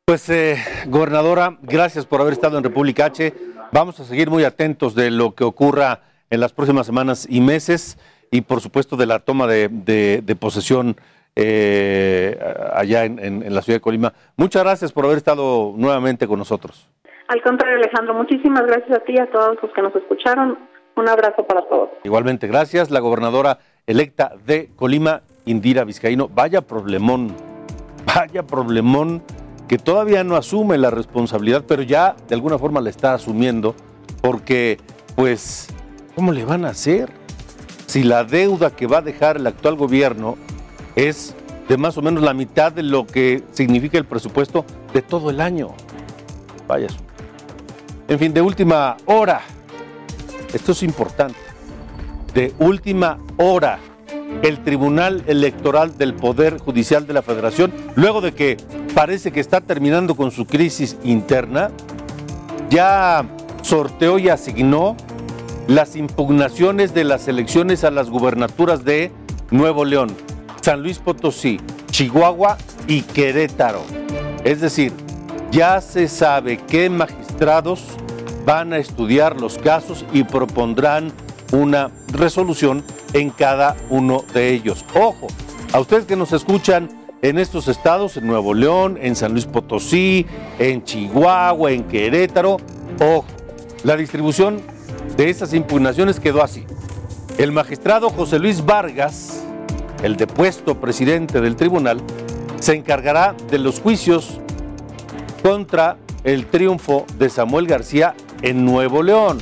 [0.04, 3.34] Pues, eh, gobernadora, gracias por haber estado en República H.
[3.72, 7.98] Vamos a seguir muy atentos de lo que ocurra en las próximas semanas y meses
[8.30, 10.96] y por supuesto de la toma de, posesión
[11.36, 12.38] eh,
[12.72, 14.12] allá en, la ciudad de Colima.
[14.36, 16.88] Muchas gracias por haber estado nuevamente con nosotros.
[17.28, 20.58] Al contrario, Alejandro, muchísimas gracias a ti y a todos los que nos escucharon.
[20.96, 21.90] Un abrazo para todos.
[22.04, 22.90] Igualmente, gracias.
[22.90, 26.28] La gobernadora electa de Colima, Indira Vizcaíno.
[26.28, 27.34] Vaya problemón,
[28.06, 29.22] vaya problemón
[29.68, 33.74] que todavía no asume la responsabilidad, pero ya de alguna forma la está asumiendo
[34.22, 34.78] porque
[35.16, 35.68] pues
[36.16, 37.12] ¿Cómo le van a hacer?
[37.86, 40.38] Si la deuda que va a dejar el actual gobierno
[40.96, 41.34] es
[41.68, 45.42] de más o menos la mitad de lo que significa el presupuesto de todo el
[45.42, 45.74] año.
[46.66, 46.86] Vaya.
[48.08, 49.42] En fin, de última hora.
[50.54, 51.38] Esto es importante.
[52.32, 53.78] De última hora.
[54.40, 58.56] El Tribunal Electoral del Poder Judicial de la Federación, luego de que
[58.94, 61.70] parece que está terminando con su crisis interna,
[62.70, 63.26] ya
[63.60, 64.96] sorteó y asignó
[65.66, 69.10] las impugnaciones de las elecciones a las gubernaturas de
[69.50, 70.14] Nuevo León,
[70.60, 73.82] San Luis Potosí, Chihuahua y Querétaro.
[74.44, 74.92] Es decir,
[75.50, 77.82] ya se sabe qué magistrados
[78.44, 81.12] van a estudiar los casos y propondrán
[81.52, 84.84] una resolución en cada uno de ellos.
[84.94, 85.26] Ojo,
[85.72, 86.88] a ustedes que nos escuchan
[87.22, 90.26] en estos estados, en Nuevo León, en San Luis Potosí,
[90.58, 92.58] en Chihuahua, en Querétaro,
[93.00, 93.24] ojo,
[93.82, 94.60] la distribución
[95.16, 96.64] de esas impugnaciones quedó así.
[97.38, 99.42] El magistrado José Luis Vargas,
[100.02, 102.00] el depuesto presidente del tribunal,
[102.60, 104.40] se encargará de los juicios
[105.42, 109.38] contra el triunfo de Samuel García en Nuevo León.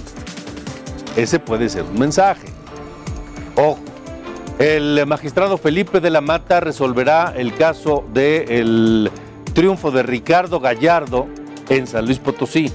[1.17, 2.49] Ese puede ser un mensaje.
[3.57, 3.79] Ojo,
[4.59, 9.11] el magistrado Felipe de la Mata resolverá el caso del
[9.53, 11.27] triunfo de Ricardo Gallardo
[11.69, 12.73] en San Luis Potosí.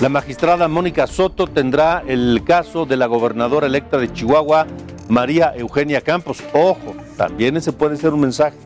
[0.00, 4.66] La magistrada Mónica Soto tendrá el caso de la gobernadora electa de Chihuahua,
[5.08, 6.44] María Eugenia Campos.
[6.52, 8.58] Ojo, también ese puede ser un mensaje.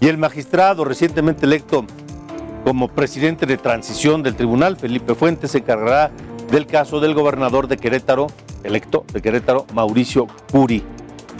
[0.00, 1.84] Y el magistrado recientemente electo
[2.64, 6.10] como presidente de transición del tribunal, Felipe Fuentes, se encargará
[6.50, 8.26] del caso del gobernador de Querétaro,
[8.64, 10.82] electo de Querétaro, Mauricio Curi.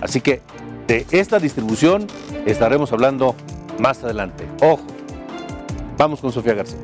[0.01, 0.41] Así que
[0.87, 2.07] de esta distribución
[2.47, 3.35] estaremos hablando
[3.81, 4.47] más adelante.
[4.63, 4.85] Ojo,
[5.99, 6.79] vamos con Sofía García.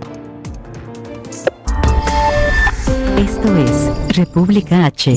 [3.23, 5.17] Esto es República H.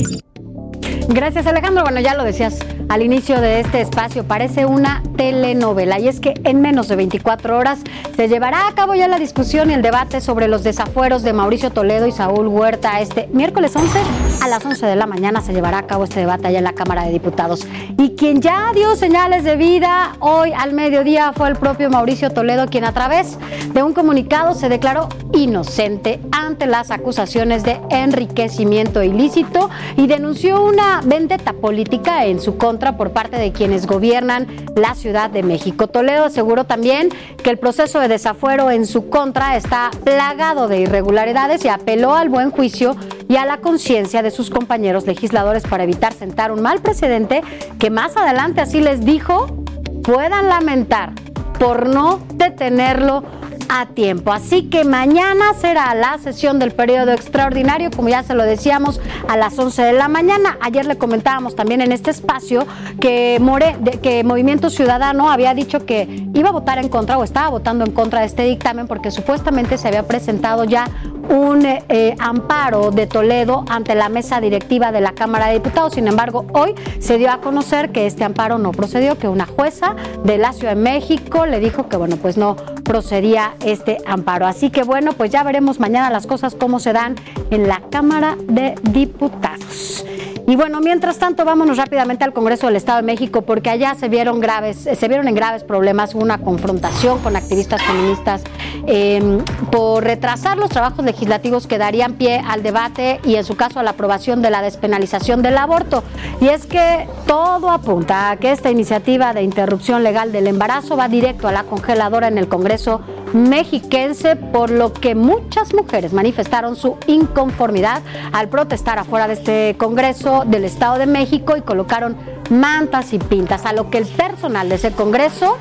[1.08, 1.82] Gracias Alejandro.
[1.84, 6.34] Bueno, ya lo decías al inicio de este espacio, parece una telenovela y es que
[6.44, 7.80] en menos de 24 horas
[8.14, 11.70] se llevará a cabo ya la discusión y el debate sobre los desafueros de Mauricio
[11.70, 13.00] Toledo y Saúl Huerta.
[13.00, 13.98] Este miércoles 11
[14.40, 16.74] a las 11 de la mañana se llevará a cabo este debate allá en la
[16.74, 17.66] Cámara de Diputados.
[17.98, 22.66] Y quien ya dio señales de vida hoy al mediodía fue el propio Mauricio Toledo,
[22.68, 23.38] quien a través
[23.72, 30.95] de un comunicado se declaró inocente ante las acusaciones de enriquecimiento ilícito y denunció una
[31.04, 35.86] vendetta política en su contra por parte de quienes gobiernan la Ciudad de México.
[35.88, 37.08] Toledo aseguró también
[37.42, 42.28] que el proceso de desafuero en su contra está plagado de irregularidades y apeló al
[42.28, 42.96] buen juicio
[43.28, 47.42] y a la conciencia de sus compañeros legisladores para evitar sentar un mal precedente
[47.78, 49.64] que más adelante, así les dijo,
[50.02, 51.12] puedan lamentar
[51.58, 53.24] por no detenerlo
[53.68, 54.32] a tiempo.
[54.32, 59.36] Así que mañana será la sesión del periodo extraordinario, como ya se lo decíamos, a
[59.36, 60.58] las 11 de la mañana.
[60.60, 62.66] Ayer le comentábamos también en este espacio
[63.00, 67.48] que, More, que Movimiento Ciudadano había dicho que iba a votar en contra o estaba
[67.48, 70.88] votando en contra de este dictamen porque supuestamente se había presentado ya
[71.28, 75.94] un eh, amparo de Toledo ante la mesa directiva de la Cámara de Diputados.
[75.94, 79.96] Sin embargo, hoy se dio a conocer que este amparo no procedió, que una jueza
[80.24, 84.46] de la Ciudad de México le dijo que, bueno, pues no procedía este amparo.
[84.46, 87.16] Así que, bueno, pues ya veremos mañana las cosas cómo se dan
[87.50, 90.04] en la Cámara de Diputados.
[90.48, 94.08] Y bueno, mientras tanto, vámonos rápidamente al Congreso del Estado de México, porque allá se
[94.08, 98.44] vieron graves, se vieron en graves problemas, una confrontación con activistas feministas
[98.86, 99.38] eh,
[99.72, 103.82] por retrasar los trabajos legislativos que darían pie al debate y en su caso a
[103.82, 106.04] la aprobación de la despenalización del aborto.
[106.40, 111.08] Y es que todo apunta a que esta iniciativa de interrupción legal del embarazo va
[111.08, 113.00] directo a la congeladora en el Congreso
[113.36, 120.44] mexiquense, por lo que muchas mujeres manifestaron su inconformidad al protestar afuera de este Congreso
[120.46, 122.16] del Estado de México y colocaron
[122.50, 125.58] mantas y pintas, a lo que el personal de ese Congreso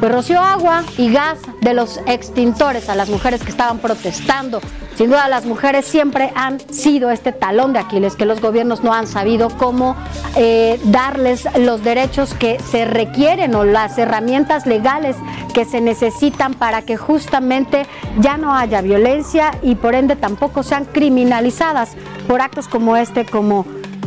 [0.00, 4.60] pues roció agua y gas de los extintores a las mujeres que estaban protestando.
[4.96, 8.92] Sin duda las mujeres siempre han sido este talón de Aquiles que los gobiernos no
[8.92, 9.94] han sabido cómo
[10.34, 15.14] eh, darles los derechos que se requieren o las herramientas legales
[15.54, 17.86] que se necesitan para que justamente
[18.18, 21.92] ya no haya violencia y por ende tampoco sean criminalizadas
[22.26, 23.64] por actos como este, como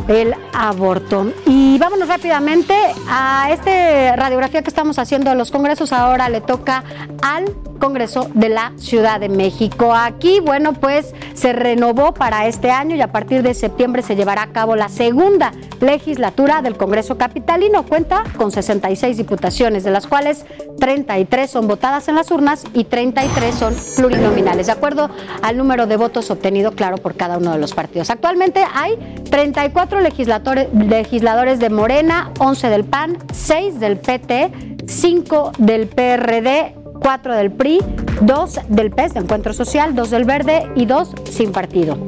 [0.08, 1.32] el aborto.
[1.46, 2.74] Y vámonos rápidamente
[3.08, 5.92] a esta radiografía que estamos haciendo de los congresos.
[5.92, 6.84] Ahora le toca
[7.22, 7.44] al
[7.82, 9.92] Congreso de la Ciudad de México.
[9.92, 14.42] Aquí, bueno, pues se renovó para este año y a partir de septiembre se llevará
[14.42, 17.84] a cabo la segunda legislatura del Congreso Capitalino.
[17.84, 20.46] Cuenta con 66 diputaciones, de las cuales
[20.78, 25.10] 33 son votadas en las urnas y 33 son plurinominales, de acuerdo
[25.42, 28.10] al número de votos obtenido, claro, por cada uno de los partidos.
[28.10, 28.96] Actualmente hay
[29.28, 34.52] 34 legisladores, de Morena, 11 del PAN, 6 del PT,
[34.86, 37.80] 5 del PRD, 4 del PRI,
[38.20, 41.98] 2 del PES de Encuentro Social, 2 del Verde y 2 sin partido.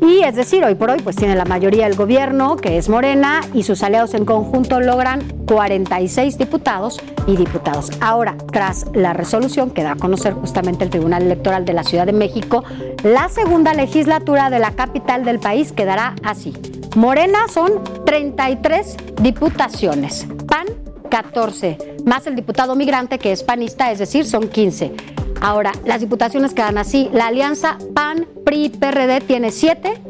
[0.00, 3.42] Y es decir, hoy por hoy pues tiene la mayoría el gobierno, que es Morena,
[3.52, 7.90] y sus aliados en conjunto logran 46 diputados y diputados.
[8.00, 12.06] Ahora, tras la resolución que da a conocer justamente el Tribunal Electoral de la Ciudad
[12.06, 12.64] de México,
[13.02, 16.54] la segunda legislatura de la capital del país quedará así.
[16.96, 20.66] Morena son 33 diputaciones, PAN
[21.10, 24.92] 14, más el diputado migrante que es panista, es decir, son 15.
[25.40, 27.08] Ahora, las diputaciones quedan así.
[27.12, 30.00] La alianza PAN, PRI, PRD tiene 7,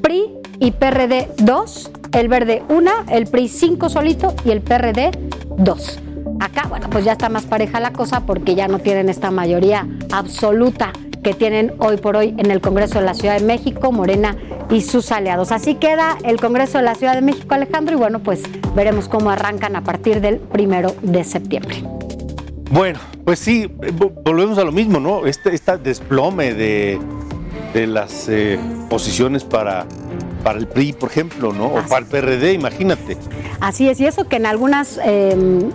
[0.00, 5.10] PRI y PRD 2, el verde 1, el PRI 5 solito y el PRD
[5.58, 5.98] 2.
[6.40, 9.86] Acá, bueno, pues ya está más pareja la cosa porque ya no tienen esta mayoría
[10.12, 10.92] absoluta
[11.26, 14.36] que tienen hoy por hoy en el Congreso de la Ciudad de México, Morena
[14.70, 15.50] y sus aliados.
[15.50, 18.44] Así queda el Congreso de la Ciudad de México, Alejandro, y bueno, pues
[18.76, 21.82] veremos cómo arrancan a partir del primero de septiembre.
[22.70, 23.68] Bueno, pues sí,
[24.22, 25.26] volvemos a lo mismo, ¿no?
[25.26, 27.00] Este, este desplome de,
[27.74, 28.56] de las eh,
[28.88, 29.84] posiciones para,
[30.42, 31.66] para el PRI, por ejemplo, ¿no?
[31.66, 33.16] O para el PRD, imagínate.
[33.60, 35.30] Así es, y eso que en algunas, eh,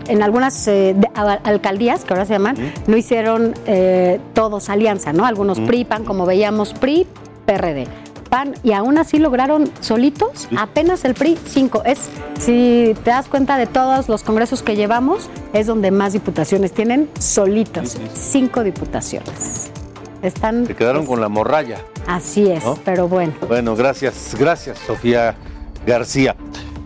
[0.08, 2.56] en algunas eh, de- a- alcaldías, que ahora se llaman,
[2.88, 5.26] no hicieron eh, todos alianza, ¿no?
[5.26, 7.08] Algunos PRI, PAN, como veíamos, PRI,
[7.46, 7.88] PRD.
[8.30, 11.84] PAN y aún así lograron solitos apenas el PRI cinco.
[11.84, 12.00] Es,
[12.40, 17.10] si te das cuenta de todos los congresos que llevamos, es donde más diputaciones tienen
[17.20, 19.70] solitos, cinco diputaciones.
[20.22, 20.66] Están.
[20.66, 21.80] Se quedaron con la morralla.
[22.08, 23.34] Así es, pero bueno.
[23.48, 25.36] Bueno, gracias, gracias, Sofía
[25.86, 26.36] García.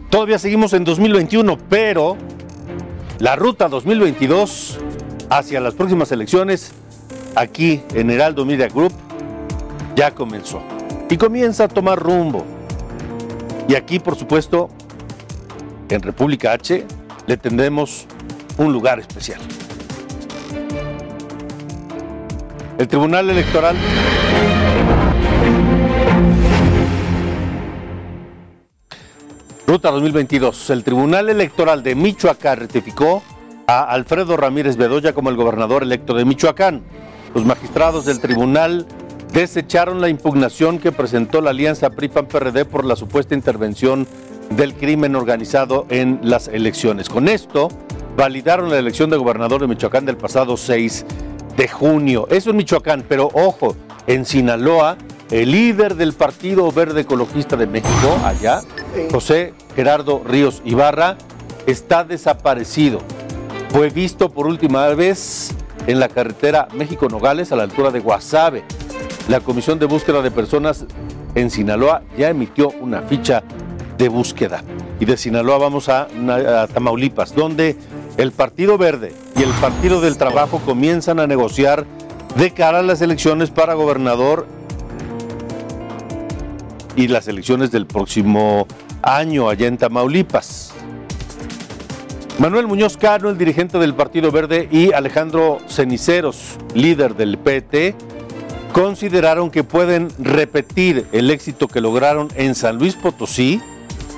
[0.09, 2.15] Todavía seguimos en 2021, pero
[3.19, 4.79] la ruta 2022
[5.29, 6.73] hacia las próximas elecciones
[7.35, 8.93] aquí en Heraldo Media Group
[9.95, 10.61] ya comenzó
[11.09, 12.45] y comienza a tomar rumbo.
[13.67, 14.69] Y aquí, por supuesto,
[15.89, 16.85] en República H,
[17.27, 18.05] le tendremos
[18.57, 19.39] un lugar especial.
[22.77, 23.75] El Tribunal Electoral
[29.67, 30.69] Ruta 2022.
[30.69, 33.23] El Tribunal Electoral de Michoacán ratificó
[33.65, 36.83] a Alfredo Ramírez Bedoya como el gobernador electo de Michoacán.
[37.33, 38.85] Los magistrados del tribunal
[39.33, 44.07] desecharon la impugnación que presentó la alianza PRI-PAN-PRD por la supuesta intervención
[44.51, 47.09] del crimen organizado en las elecciones.
[47.09, 47.69] Con esto,
[48.15, 51.05] validaron la elección de gobernador de Michoacán del pasado 6
[51.57, 52.27] de junio.
[52.29, 54.95] Eso es Michoacán, pero ojo, en Sinaloa,
[55.31, 58.61] el líder del Partido Verde Ecologista de México, allá,
[59.11, 61.17] José Gerardo Ríos Ibarra,
[61.67, 62.99] está desaparecido.
[63.69, 65.51] Fue visto por última vez
[65.87, 68.63] en la carretera México-Nogales a la altura de Guasave.
[69.27, 70.85] La Comisión de Búsqueda de Personas
[71.35, 73.43] en Sinaloa ya emitió una ficha
[73.97, 74.63] de búsqueda.
[74.99, 77.75] Y de Sinaloa vamos a, a Tamaulipas, donde
[78.17, 81.85] el Partido Verde y el Partido del Trabajo comienzan a negociar
[82.35, 84.47] de cara a las elecciones para gobernador
[86.95, 88.67] y las elecciones del próximo
[89.05, 90.73] año allá en Tamaulipas.
[92.39, 97.95] Manuel Muñoz Cano, el dirigente del Partido Verde, y Alejandro Ceniceros, líder del PT,
[98.73, 103.61] consideraron que pueden repetir el éxito que lograron en San Luis Potosí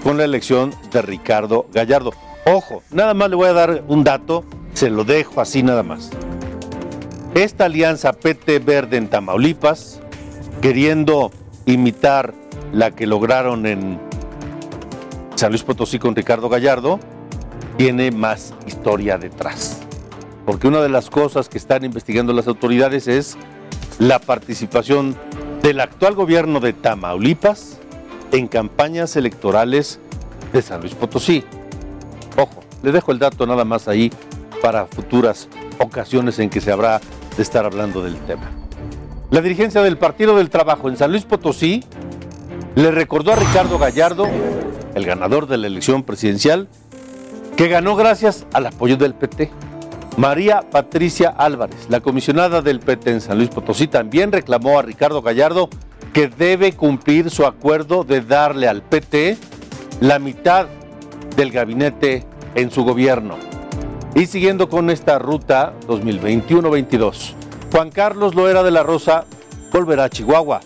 [0.01, 2.11] con la elección de Ricardo Gallardo.
[2.45, 6.09] Ojo, nada más le voy a dar un dato, se lo dejo así nada más.
[7.35, 9.99] Esta alianza PT Verde en Tamaulipas,
[10.59, 11.29] queriendo
[11.67, 12.33] imitar
[12.73, 14.06] la que lograron en
[15.37, 16.99] San Luis Potosí con Ricardo Gallardo,
[17.77, 19.77] tiene más historia detrás.
[20.47, 23.37] Porque una de las cosas que están investigando las autoridades es
[23.99, 25.15] la participación
[25.61, 27.77] del actual gobierno de Tamaulipas
[28.31, 29.99] en campañas electorales
[30.53, 31.43] de San Luis Potosí.
[32.35, 34.11] Ojo, le dejo el dato nada más ahí
[34.63, 36.99] para futuras ocasiones en que se habrá
[37.35, 38.49] de estar hablando del tema.
[39.29, 41.83] La dirigencia del Partido del Trabajo en San Luis Potosí
[42.73, 44.27] le recordó a Ricardo Gallardo,
[44.97, 46.67] el ganador de la elección presidencial,
[47.55, 49.49] que ganó gracias al apoyo del PT.
[50.17, 55.21] María Patricia Álvarez, la comisionada del PT en San Luis Potosí, también reclamó a Ricardo
[55.21, 55.69] Gallardo
[56.13, 59.37] que debe cumplir su acuerdo de darle al PT
[60.01, 60.67] la mitad
[61.35, 62.25] del gabinete
[62.55, 63.35] en su gobierno.
[64.15, 67.33] Y siguiendo con esta ruta 2021-22,
[67.71, 69.25] Juan Carlos Loera de la Rosa
[69.71, 70.61] volverá a Chihuahua,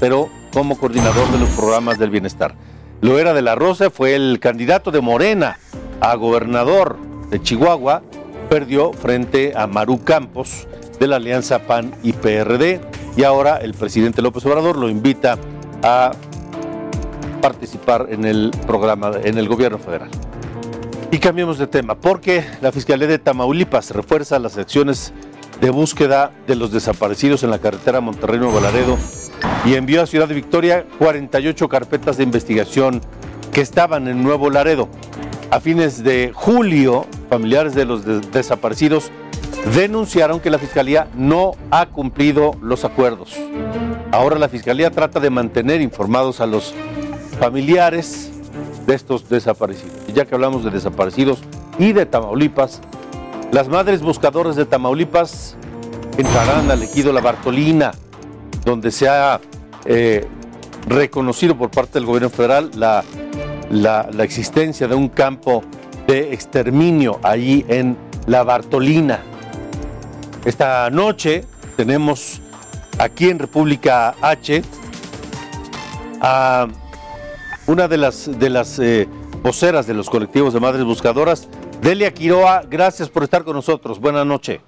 [0.00, 2.54] pero como coordinador de los programas del bienestar.
[3.00, 5.58] Loera de la Rosa fue el candidato de Morena
[6.00, 6.96] a gobernador
[7.30, 8.02] de Chihuahua,
[8.48, 10.66] perdió frente a Maru Campos
[10.98, 12.80] de la Alianza PAN y PRD
[13.16, 15.38] y ahora el presidente López Obrador lo invita
[15.84, 16.10] a
[17.40, 20.10] participar en el programa, en el gobierno federal.
[21.12, 25.12] Y cambiemos de tema, porque la Fiscalía de Tamaulipas refuerza las acciones
[25.60, 28.96] de búsqueda de los desaparecidos en la carretera Monterrey-Nuevo Laredo
[29.64, 33.00] y envió a Ciudad Victoria 48 carpetas de investigación
[33.52, 34.88] que estaban en Nuevo Laredo.
[35.50, 39.10] A fines de julio, familiares de los desaparecidos
[39.74, 43.34] denunciaron que la Fiscalía no ha cumplido los acuerdos.
[44.12, 46.74] Ahora la Fiscalía trata de mantener informados a los
[47.40, 48.30] familiares
[48.86, 49.92] de estos desaparecidos.
[50.08, 51.40] Y ya que hablamos de desaparecidos
[51.78, 52.80] y de Tamaulipas,
[53.52, 55.56] las madres buscadoras de Tamaulipas
[56.16, 57.92] entrarán al ejido La Bartolina,
[58.64, 59.40] donde se ha
[59.84, 60.26] eh,
[60.86, 63.04] reconocido por parte del gobierno federal la,
[63.70, 65.62] la, existencia de un campo
[66.06, 67.96] de exterminio allí en
[68.26, 69.20] La Bartolina.
[70.44, 71.44] Esta noche
[71.76, 72.40] tenemos
[72.98, 74.62] aquí en República H
[76.20, 76.66] a
[77.66, 79.08] una de las, de las eh,
[79.42, 81.48] voceras de los colectivos de madres buscadoras,
[81.80, 84.00] Delia Quiroa, gracias por estar con nosotros.
[84.00, 84.60] Buenas noches.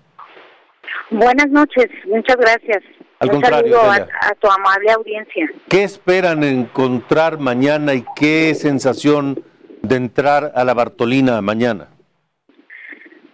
[1.11, 2.83] Buenas noches, muchas gracias.
[3.19, 5.51] Al contrario, a, tu amable audiencia.
[5.69, 9.45] ¿Qué esperan encontrar mañana y qué sensación
[9.83, 11.89] de entrar a la Bartolina mañana?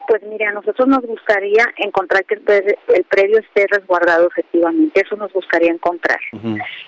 [0.09, 5.03] Pues mire, a nosotros nos gustaría encontrar que el, pre- el predio esté resguardado efectivamente,
[5.05, 6.19] eso nos gustaría encontrar.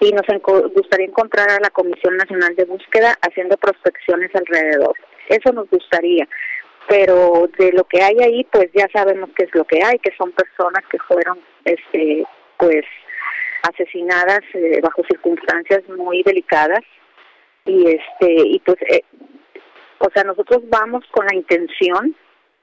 [0.00, 4.94] Y nos enco- gustaría encontrar a la Comisión Nacional de Búsqueda haciendo prospecciones alrededor.
[5.28, 6.26] Eso nos gustaría.
[6.88, 10.14] Pero de lo que hay ahí, pues ya sabemos qué es lo que hay, que
[10.16, 12.24] son personas que fueron, este,
[12.56, 12.84] pues,
[13.62, 16.84] asesinadas eh, bajo circunstancias muy delicadas.
[17.64, 19.02] Y este y pues eh,
[19.98, 22.14] o sea nosotros vamos con la intención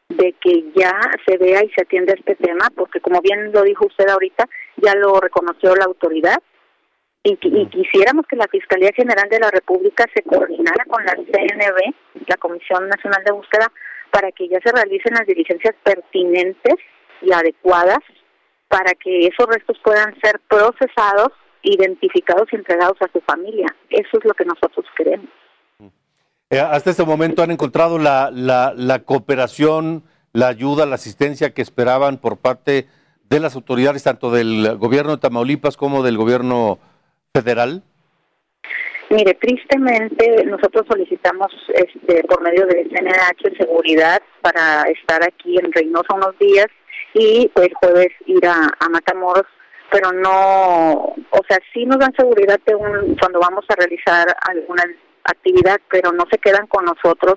[0.10, 3.86] de que ya se vea y se atienda este tema porque como bien lo dijo
[3.86, 4.48] usted ahorita
[4.78, 6.38] ya lo reconoció la autoridad.
[7.24, 11.96] Y, y quisiéramos que la Fiscalía General de la República se coordinara con la CNB,
[12.28, 13.72] la Comisión Nacional de Búsqueda,
[14.16, 16.76] para que ya se realicen las diligencias pertinentes
[17.22, 18.00] y adecuadas
[18.70, 23.68] para que esos restos puedan ser procesados, identificados y entregados a su familia.
[23.90, 25.28] Eso es lo que nosotros queremos.
[26.50, 31.62] Eh, hasta este momento han encontrado la, la, la cooperación, la ayuda, la asistencia que
[31.62, 32.88] esperaban por parte
[33.26, 36.80] de las autoridades, tanto del gobierno de Tamaulipas como del gobierno
[37.34, 37.84] federal.
[39.16, 46.16] Mire, tristemente nosotros solicitamos este, por medio de CNH seguridad para estar aquí en Reynosa
[46.16, 46.68] unos días
[47.14, 49.46] y pues jueves ir a, a Matamoros,
[49.90, 54.84] pero no, o sea, sí nos dan seguridad de un, cuando vamos a realizar alguna
[55.24, 57.36] actividad, pero no se quedan con nosotros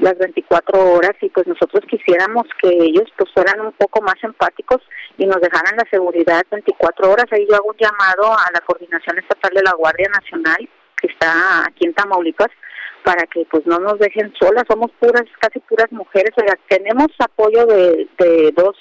[0.00, 4.82] las 24 horas y pues nosotros quisiéramos que ellos pues fueran un poco más empáticos
[5.16, 7.26] y nos dejaran la seguridad 24 horas.
[7.30, 10.68] Ahí yo hago un llamado a la Coordinación Estatal de la Guardia Nacional
[11.00, 12.48] que está aquí en Tamaulipas
[13.04, 17.08] para que pues no nos dejen solas, somos puras, casi puras mujeres, o sea, tenemos
[17.18, 18.76] apoyo de, de dos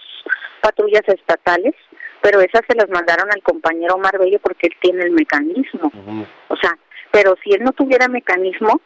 [0.62, 1.74] patrullas estatales,
[2.22, 5.92] pero esas se las mandaron al compañero Omar Bello porque él tiene el mecanismo.
[6.48, 6.78] O sea,
[7.12, 8.80] pero si él no tuviera mecanismo,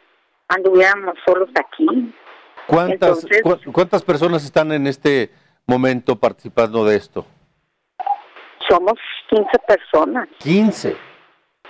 [0.48, 2.12] anduviéramos solos aquí.
[2.66, 5.30] ¿Cuántas, Entonces- cu- ¿Cuántas personas están en este
[5.68, 7.24] momento participando de esto?
[8.68, 8.94] Somos
[9.30, 10.28] 15 personas.
[10.38, 10.96] 15.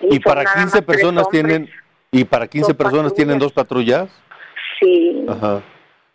[0.00, 1.70] Y para nada 15 más tres personas tienen
[2.10, 4.08] y para 15 Dos personas tienen dos patrullas.
[4.80, 5.24] Sí.
[5.28, 5.62] Ajá.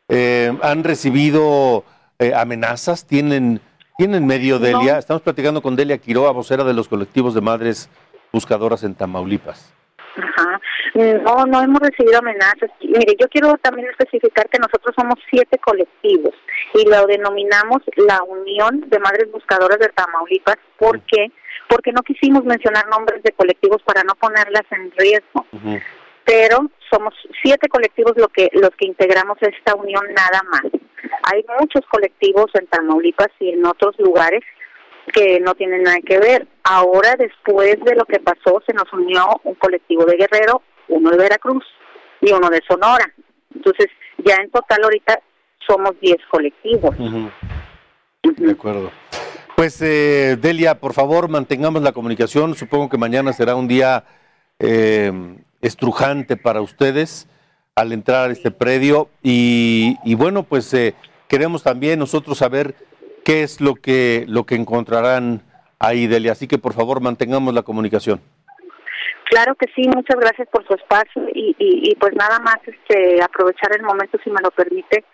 [0.10, 1.84] Eh, han recibido
[2.20, 3.62] eh, amenazas, tienen
[3.98, 4.98] tienen medio Delia.
[4.98, 7.90] Estamos platicando con Delia Quiroa, vocera de los colectivos de madres
[8.32, 9.74] buscadoras en Tamaulipas.
[10.16, 10.60] Ajá.
[10.96, 12.70] No, no hemos recibido amenazas.
[12.82, 16.34] Mire, yo quiero también especificar que nosotros somos siete colectivos
[16.74, 20.58] y lo denominamos la Unión de Madres Buscadoras de Tamaulipas.
[20.78, 21.32] ¿Por qué?
[21.74, 25.48] Porque no quisimos mencionar nombres de colectivos para no ponerlas en riesgo.
[26.24, 30.62] Pero somos siete colectivos lo que, los que integramos esta unión nada más.
[31.24, 34.42] Hay muchos colectivos en Tamaulipas y en otros lugares
[35.12, 36.48] que no tienen nada que ver.
[36.64, 41.18] Ahora, después de lo que pasó, se nos unió un colectivo de Guerrero, uno de
[41.18, 41.66] Veracruz
[42.22, 43.12] y uno de Sonora.
[43.54, 43.88] Entonces,
[44.20, 45.20] ya en total ahorita
[45.68, 46.96] somos 10 colectivos.
[48.22, 48.92] De acuerdo.
[49.56, 52.56] Pues eh, Delia, por favor, mantengamos la comunicación.
[52.56, 54.04] Supongo que mañana será un día
[54.60, 55.12] eh,
[55.62, 57.28] estrujante para ustedes
[57.76, 59.10] al entrar a este predio.
[59.22, 60.96] Y, y bueno, pues eh,
[61.28, 62.76] queremos también nosotros saber
[63.24, 65.44] qué es lo que, lo que encontrarán
[65.80, 66.32] ahí, Delia.
[66.32, 68.22] Así que por favor, mantengamos la comunicación.
[69.30, 73.24] Claro que sí, muchas gracias por su espacio y, y, y pues nada más este
[73.24, 75.06] aprovechar el momento, si me lo permite,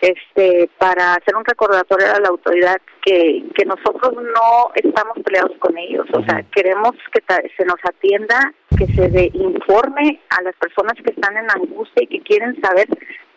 [0.00, 5.76] este para hacer un recordatorio a la autoridad que, que nosotros no estamos peleados con
[5.76, 10.54] ellos, o sea, queremos que ta- se nos atienda, que se dé informe a las
[10.56, 12.86] personas que están en angustia y que quieren saber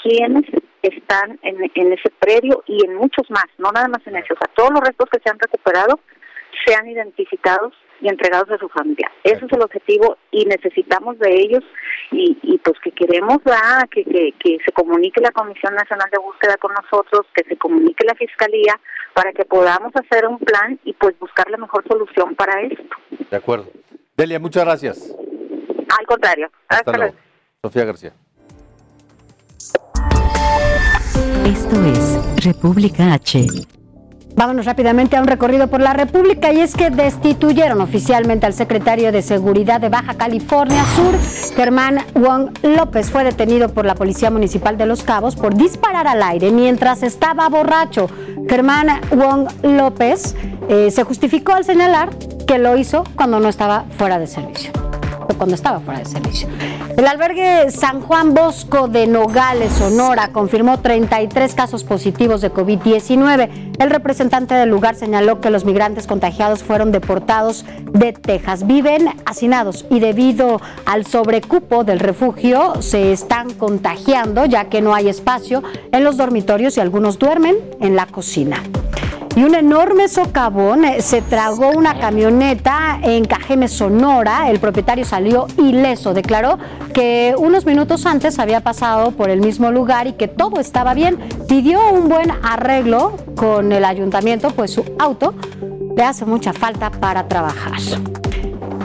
[0.01, 0.43] quiénes
[0.81, 4.37] están en, en ese predio y en muchos más, no nada más en ese, o
[4.37, 5.99] sea, todos los restos que se han recuperado
[6.65, 9.11] sean identificados y entregados a su familia.
[9.23, 11.63] Ese es el objetivo y necesitamos de ellos
[12.11, 13.87] y, y pues que queremos ¿verdad?
[13.89, 18.05] que, que, que se comunique la Comisión Nacional de Búsqueda con nosotros, que se comunique
[18.05, 18.79] la Fiscalía
[19.13, 22.95] para que podamos hacer un plan y pues buscar la mejor solución para esto.
[23.29, 23.67] De acuerdo.
[24.17, 25.15] Delia, muchas gracias.
[25.99, 26.49] Al contrario.
[26.67, 27.15] Hasta luego.
[27.61, 28.13] Sofía García.
[31.45, 33.80] Esto es República H.
[34.35, 39.11] Vámonos rápidamente a un recorrido por la República y es que destituyeron oficialmente al secretario
[39.11, 41.15] de Seguridad de Baja California Sur,
[41.55, 43.11] Germán Wong López.
[43.11, 47.49] Fue detenido por la Policía Municipal de Los Cabos por disparar al aire mientras estaba
[47.49, 48.09] borracho.
[48.47, 50.35] Germán Wong López
[50.69, 52.09] eh, se justificó al señalar
[52.47, 54.90] que lo hizo cuando no estaba fuera de servicio.
[55.35, 56.47] Cuando estaba fuera de servicio.
[56.97, 63.75] El albergue San Juan Bosco de Nogales, Sonora, confirmó 33 casos positivos de COVID-19.
[63.79, 68.67] El representante del lugar señaló que los migrantes contagiados fueron deportados de Texas.
[68.67, 75.09] Viven hacinados y debido al sobrecupo del refugio se están contagiando ya que no hay
[75.09, 78.61] espacio en los dormitorios y algunos duermen en la cocina.
[79.41, 84.51] Y un enorme socavón eh, se tragó una camioneta en Cajeme, Sonora.
[84.51, 86.13] El propietario salió ileso.
[86.13, 86.59] Declaró
[86.93, 91.17] que unos minutos antes había pasado por el mismo lugar y que todo estaba bien.
[91.47, 95.33] Pidió un buen arreglo con el ayuntamiento, pues su auto
[95.97, 97.79] le hace mucha falta para trabajar.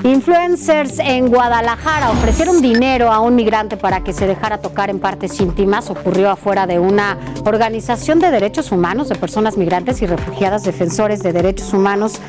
[0.02, 5.40] Influencers en Guadalajara ofrecieron dinero a un migrante para que se dejara tocar en partes
[5.40, 5.90] íntimas.
[5.90, 11.32] Ocurrió afuera de una organización de derechos humanos de personas migrantes y refugiadas defensores de
[11.32, 12.20] derechos humanos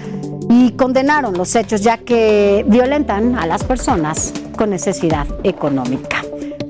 [0.49, 6.26] y condenaron los hechos ya que violentan a las personas con necesidad económica.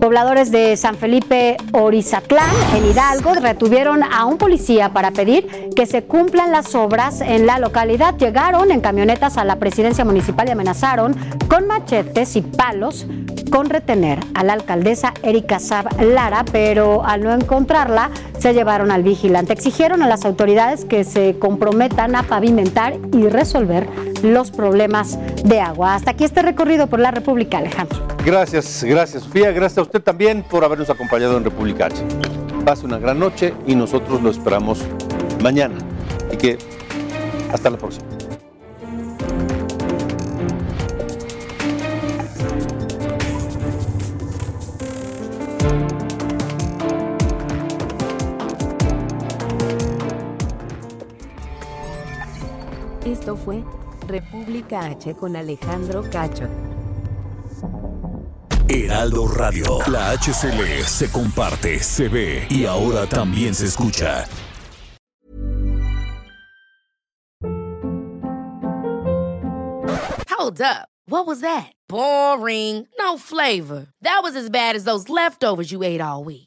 [0.07, 6.03] Pobladores de San Felipe Orizatlán, en Hidalgo, retuvieron a un policía para pedir que se
[6.05, 8.15] cumplan las obras en la localidad.
[8.15, 11.13] Llegaron en camionetas a la presidencia municipal y amenazaron
[11.49, 13.05] con machetes y palos
[13.49, 19.03] con retener a la alcaldesa Erika Sab Lara, pero al no encontrarla se llevaron al
[19.03, 19.53] vigilante.
[19.53, 23.87] Exigieron a las autoridades que se comprometan a pavimentar y resolver
[24.23, 25.95] los problemas de agua.
[25.95, 27.99] Hasta aquí este recorrido por la República, Alejandro.
[28.25, 32.03] Gracias, gracias Sofía, gracias a usted también por habernos acompañado en República H.
[32.65, 34.81] Pase una gran noche y nosotros lo esperamos
[35.41, 35.75] mañana.
[36.31, 36.57] Y que
[37.51, 38.16] hasta la próxima.
[53.43, 53.63] Fue
[54.07, 56.47] República H con Alejandro Cacho.
[58.69, 59.79] Heraldo Radio.
[59.87, 64.25] La HCL se comparte, se ve y ahora también se escucha.
[70.29, 70.87] Hold up.
[71.09, 71.73] What was that?
[71.89, 72.87] Boring.
[72.99, 73.87] No flavor.
[74.01, 76.46] That was as bad as those leftovers you ate all week.